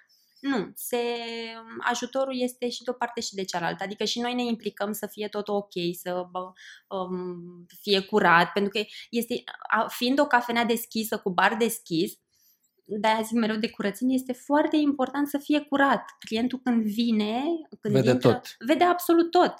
Nu, 0.44 0.72
se, 0.74 0.98
ajutorul 1.78 2.40
este 2.40 2.68
și 2.68 2.82
de 2.82 2.90
o 2.90 2.92
parte 2.92 3.20
și 3.20 3.34
de 3.34 3.44
cealaltă. 3.44 3.82
Adică 3.82 4.04
și 4.04 4.20
noi 4.20 4.34
ne 4.34 4.44
implicăm 4.44 4.92
să 4.92 5.06
fie 5.06 5.28
tot 5.28 5.48
ok, 5.48 5.72
să 5.92 6.26
um, 6.88 7.66
fie 7.80 8.00
curat, 8.00 8.52
pentru 8.52 8.70
că 8.70 8.86
este, 9.10 9.44
fiind 9.88 10.18
o 10.20 10.26
cafenea 10.26 10.64
deschisă 10.64 11.18
cu 11.18 11.30
bar 11.30 11.56
deschis, 11.56 12.12
de-aia 12.84 13.22
zic 13.22 13.36
mereu 13.36 13.56
de 13.56 13.70
curățenie, 13.70 14.14
este 14.14 14.32
foarte 14.32 14.76
important 14.76 15.28
să 15.28 15.38
fie 15.38 15.60
curat. 15.60 16.04
Clientul 16.18 16.60
când 16.64 16.82
vine, 16.82 17.42
când 17.80 17.94
vede 17.94 18.10
intră, 18.10 18.32
tot. 18.32 18.56
vede 18.58 18.84
absolut 18.84 19.30
tot. 19.30 19.54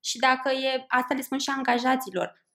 Și 0.00 0.18
dacă 0.18 0.50
e, 0.50 0.84
asta 0.88 1.14
le 1.14 1.20
spun 1.20 1.38
și 1.38 1.50
angajaților, 1.56 2.46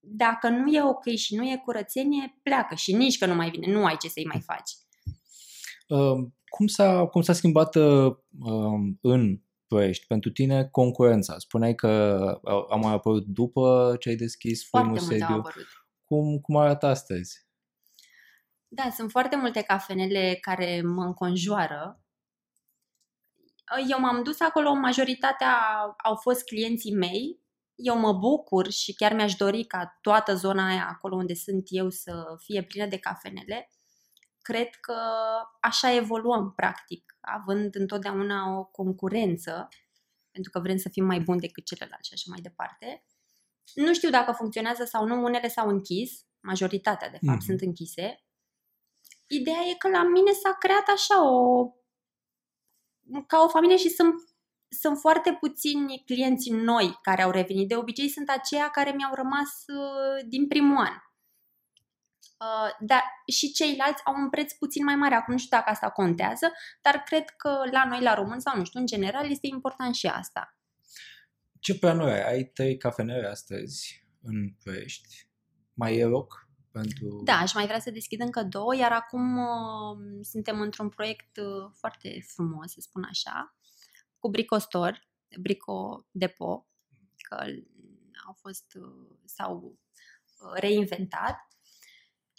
dacă 0.00 0.48
nu 0.48 0.72
e 0.72 0.82
ok 0.82 1.04
și 1.16 1.34
nu 1.34 1.44
e 1.44 1.62
curățenie, 1.64 2.38
pleacă 2.42 2.74
și 2.74 2.92
nici 2.92 3.18
că 3.18 3.26
nu 3.26 3.34
mai 3.34 3.50
vine, 3.50 3.72
nu 3.72 3.84
ai 3.84 3.96
ce 3.96 4.08
să-i 4.08 4.26
mai 4.26 4.42
faci. 4.46 4.70
Um, 6.50 6.56
cum 6.58 6.66
s-a, 6.66 7.06
cum 7.06 7.22
s-a 7.22 7.32
schimbat 7.32 7.74
uh, 7.74 8.16
um, 8.40 8.98
în 9.00 9.40
Ploiești 9.66 10.06
pentru 10.06 10.30
tine 10.30 10.68
concurența? 10.68 11.38
Spuneai 11.38 11.74
că 11.74 11.88
a 12.70 12.76
mai 12.76 12.92
apărut 12.92 13.26
după 13.26 13.96
ce 13.98 14.08
ai 14.08 14.14
deschis 14.14 14.68
primul 14.68 14.98
sediu. 14.98 15.42
Cum, 16.04 16.38
cum 16.38 16.56
arată 16.56 16.86
astăzi? 16.86 17.48
Da, 18.68 18.90
sunt 18.90 19.10
foarte 19.10 19.36
multe 19.36 19.62
cafenele 19.62 20.38
care 20.40 20.82
mă 20.82 21.04
înconjoară. 21.04 22.00
Eu 23.90 24.00
m-am 24.00 24.22
dus 24.22 24.40
acolo, 24.40 24.72
majoritatea 24.74 25.56
au 26.04 26.16
fost 26.16 26.44
clienții 26.44 26.94
mei. 26.94 27.40
Eu 27.74 27.98
mă 27.98 28.12
bucur 28.12 28.70
și 28.70 28.94
chiar 28.94 29.12
mi-aș 29.14 29.34
dori 29.34 29.64
ca 29.64 29.98
toată 30.00 30.34
zona 30.34 30.66
aia, 30.66 30.88
acolo 30.90 31.16
unde 31.16 31.34
sunt 31.34 31.62
eu, 31.68 31.90
să 31.90 32.24
fie 32.38 32.62
plină 32.62 32.86
de 32.86 32.98
cafenele 32.98 33.70
cred 34.42 34.74
că 34.74 34.96
așa 35.60 35.92
evoluăm, 35.94 36.52
practic, 36.52 37.16
având 37.20 37.74
întotdeauna 37.74 38.58
o 38.58 38.64
concurență, 38.64 39.68
pentru 40.30 40.50
că 40.50 40.60
vrem 40.60 40.76
să 40.76 40.88
fim 40.88 41.04
mai 41.04 41.20
buni 41.20 41.40
decât 41.40 41.64
celălalt 41.64 42.04
și 42.04 42.12
așa 42.12 42.26
mai 42.26 42.40
departe. 42.40 43.04
Nu 43.74 43.94
știu 43.94 44.10
dacă 44.10 44.32
funcționează 44.32 44.84
sau 44.84 45.06
nu, 45.06 45.22
unele 45.22 45.48
s-au 45.48 45.68
închis, 45.68 46.24
majoritatea, 46.40 47.10
de 47.10 47.18
fapt, 47.26 47.38
mm-hmm. 47.38 47.46
sunt 47.46 47.60
închise. 47.60 48.24
Ideea 49.26 49.60
e 49.70 49.74
că 49.74 49.88
la 49.88 50.02
mine 50.02 50.32
s-a 50.32 50.52
creat 50.58 50.88
așa 50.88 51.30
o... 51.30 51.66
ca 53.26 53.42
o 53.42 53.48
familie 53.48 53.76
și 53.76 53.88
sunt, 53.88 54.14
sunt 54.68 54.98
foarte 54.98 55.36
puțini 55.40 56.02
clienți 56.06 56.50
noi 56.50 56.98
care 57.02 57.22
au 57.22 57.30
revenit. 57.30 57.68
De 57.68 57.76
obicei 57.76 58.08
sunt 58.08 58.28
aceia 58.28 58.68
care 58.70 58.90
mi-au 58.90 59.14
rămas 59.14 59.64
uh, 59.66 60.24
din 60.28 60.48
primul 60.48 60.76
an. 60.76 60.94
Uh, 62.40 62.70
dar 62.78 63.02
și 63.26 63.52
ceilalți 63.52 64.04
au 64.04 64.14
un 64.14 64.30
preț 64.30 64.52
puțin 64.52 64.84
mai 64.84 64.94
mare. 64.94 65.14
Acum 65.14 65.32
nu 65.32 65.38
știu 65.38 65.56
dacă 65.56 65.70
asta 65.70 65.90
contează, 65.90 66.52
dar 66.82 67.02
cred 67.06 67.24
că 67.30 67.62
la 67.70 67.84
noi, 67.84 68.00
la 68.02 68.14
român 68.14 68.40
sau 68.40 68.56
nu 68.56 68.64
știu, 68.64 68.80
în 68.80 68.86
general, 68.86 69.30
este 69.30 69.46
important 69.46 69.94
și 69.94 70.06
asta. 70.06 70.56
Ce 71.58 71.78
planuri 71.78 72.10
ai? 72.10 72.24
Ai 72.32 72.44
trei 72.44 72.76
cafenele 72.76 73.26
astăzi 73.26 74.06
în 74.22 74.54
Ploiești. 74.62 75.28
Mai 75.74 75.96
e 75.96 76.04
loc 76.04 76.48
pentru... 76.72 77.20
Da, 77.24 77.32
aș 77.32 77.54
mai 77.54 77.66
vrea 77.66 77.80
să 77.80 77.90
deschid 77.90 78.20
încă 78.20 78.42
două, 78.42 78.76
iar 78.76 78.92
acum 78.92 79.38
uh, 79.38 80.20
suntem 80.22 80.60
într-un 80.60 80.88
proiect 80.88 81.36
uh, 81.36 81.70
foarte 81.74 82.24
frumos, 82.26 82.72
să 82.72 82.80
spun 82.80 83.06
așa, 83.08 83.56
cu 84.18 84.28
Bricostor, 84.28 85.08
Brico 85.40 86.06
Depo, 86.10 86.66
că 87.16 87.44
au 88.26 88.32
fost, 88.40 88.64
uh, 88.74 89.16
s-au 89.24 89.78
uh, 90.38 90.52
reinventat 90.60 91.48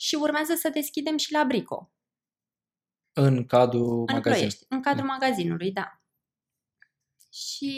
și 0.01 0.15
urmează 0.15 0.53
să 0.55 0.69
deschidem 0.69 1.17
și 1.17 1.31
la 1.31 1.43
Brico. 1.43 1.91
În 3.13 3.45
cadrul 3.45 4.03
în 4.05 4.13
magazinului. 4.13 4.57
în 4.69 4.81
cadrul 4.81 5.07
magazinului, 5.07 5.71
da. 5.71 6.01
Și 7.31 7.73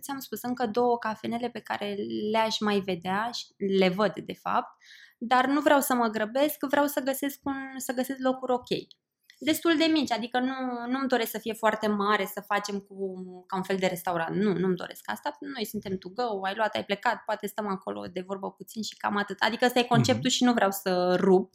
ți-am 0.00 0.18
spus, 0.18 0.42
încă 0.42 0.66
două 0.66 0.98
cafenele 0.98 1.50
pe 1.50 1.60
care 1.60 1.94
le-aș 2.30 2.58
mai 2.60 2.80
vedea 2.80 3.30
și 3.30 3.46
le 3.78 3.88
văd 3.88 4.18
de 4.18 4.32
fapt, 4.32 4.76
dar 5.18 5.46
nu 5.46 5.60
vreau 5.60 5.80
să 5.80 5.94
mă 5.94 6.08
grăbesc, 6.08 6.56
vreau 6.68 6.86
să 6.86 7.00
găsesc, 7.00 7.40
un, 7.42 7.78
să 7.78 7.92
găsesc 7.92 8.18
locuri 8.18 8.52
ok 8.52 8.68
destul 9.42 9.76
de 9.76 9.84
mici, 9.84 10.12
adică 10.12 10.38
nu, 10.38 10.54
nu-mi 10.86 11.08
doresc 11.08 11.30
să 11.30 11.38
fie 11.38 11.52
foarte 11.52 11.86
mare, 11.86 12.24
să 12.24 12.40
facem 12.40 12.78
cu, 12.78 13.24
ca 13.46 13.56
un 13.56 13.62
fel 13.62 13.76
de 13.76 13.86
restaurant. 13.86 14.36
Nu, 14.36 14.52
nu-mi 14.52 14.76
doresc 14.76 15.02
asta. 15.04 15.36
Noi 15.40 15.64
suntem 15.64 15.98
to 15.98 16.08
go, 16.08 16.44
ai 16.44 16.54
luat, 16.56 16.74
ai 16.74 16.84
plecat, 16.84 17.22
poate 17.24 17.46
stăm 17.46 17.66
acolo 17.66 18.06
de 18.06 18.20
vorbă 18.20 18.50
puțin 18.50 18.82
și 18.82 18.96
cam 18.96 19.16
atât. 19.16 19.40
Adică 19.40 19.64
ăsta 19.64 19.78
e 19.78 19.82
conceptul 19.82 20.30
mm-hmm. 20.30 20.34
și 20.34 20.44
nu 20.44 20.52
vreau 20.52 20.70
să 20.70 21.16
rup. 21.20 21.54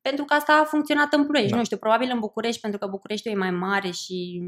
Pentru 0.00 0.24
că 0.24 0.34
asta 0.34 0.52
a 0.52 0.64
funcționat 0.64 1.12
în 1.12 1.26
Ploiești. 1.26 1.50
Da. 1.50 1.56
Nu 1.56 1.64
știu, 1.64 1.76
probabil 1.76 2.10
în 2.10 2.18
București, 2.18 2.60
pentru 2.60 2.78
că 2.78 2.86
București 2.86 3.28
e 3.28 3.34
mai 3.34 3.50
mare 3.50 3.90
și 3.90 4.42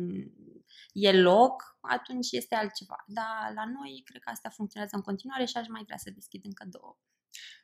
e 0.92 1.20
loc, 1.20 1.78
atunci 1.80 2.28
este 2.30 2.54
altceva. 2.54 3.04
Dar 3.06 3.52
la 3.54 3.64
noi, 3.64 4.02
cred 4.04 4.22
că 4.22 4.30
asta 4.30 4.48
funcționează 4.48 4.96
în 4.96 5.02
continuare 5.02 5.44
și 5.44 5.56
aș 5.56 5.68
mai 5.68 5.82
vrea 5.84 5.96
să 5.96 6.10
deschid 6.14 6.44
încă 6.44 6.64
două. 6.70 6.96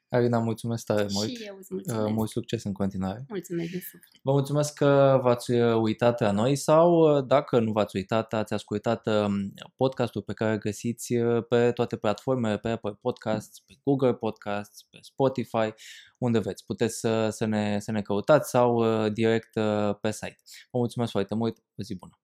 Arina, 0.09 0.38
mulțumesc 0.38 0.85
tare 0.85 1.07
mult. 1.12 1.29
Și 1.29 1.44
eu 1.46 1.57
îți 1.59 1.74
mulțumesc. 1.74 2.07
Uh, 2.07 2.12
mult 2.12 2.31
succes 2.31 2.64
în 2.64 2.72
continuare. 2.72 3.24
Mulțumesc 3.29 3.70
din 3.70 3.81
suflet. 3.81 4.20
Vă 4.22 4.33
mulțumesc 4.33 4.74
că 4.74 5.20
v-ați 5.22 5.50
uh, 5.50 5.74
uitat 5.74 6.20
la 6.20 6.31
noi 6.31 6.57
sau 6.57 7.16
uh, 7.16 7.24
dacă 7.26 7.61
nu 7.61 7.72
v-ați 7.72 7.96
uitat, 7.96 8.33
ați 8.33 8.52
ascultat 8.52 9.07
um, 9.07 9.55
podcastul 9.76 10.22
pe 10.22 10.33
care 10.33 10.59
găsiți 10.59 11.14
pe 11.48 11.72
toate 11.72 11.96
platformele, 11.96 12.59
pe 12.59 12.68
Apple 12.68 12.98
Podcasts, 13.00 13.61
pe 13.61 13.74
Google 13.85 14.14
Podcasts, 14.14 14.83
pe 14.83 14.98
Spotify, 15.00 15.74
unde 16.18 16.38
veți. 16.38 16.64
Puteți 16.64 16.98
să, 16.98 17.29
să, 17.31 17.44
ne, 17.44 17.79
să 17.81 17.90
ne 17.90 18.02
căutați 18.02 18.50
sau 18.50 18.85
direct 19.09 19.52
pe 20.00 20.11
site. 20.11 20.38
Vă 20.70 20.79
mulțumesc 20.79 21.11
foarte 21.11 21.35
mult. 21.35 21.59
O 21.59 21.83
zi 21.83 21.94
bună! 21.94 22.20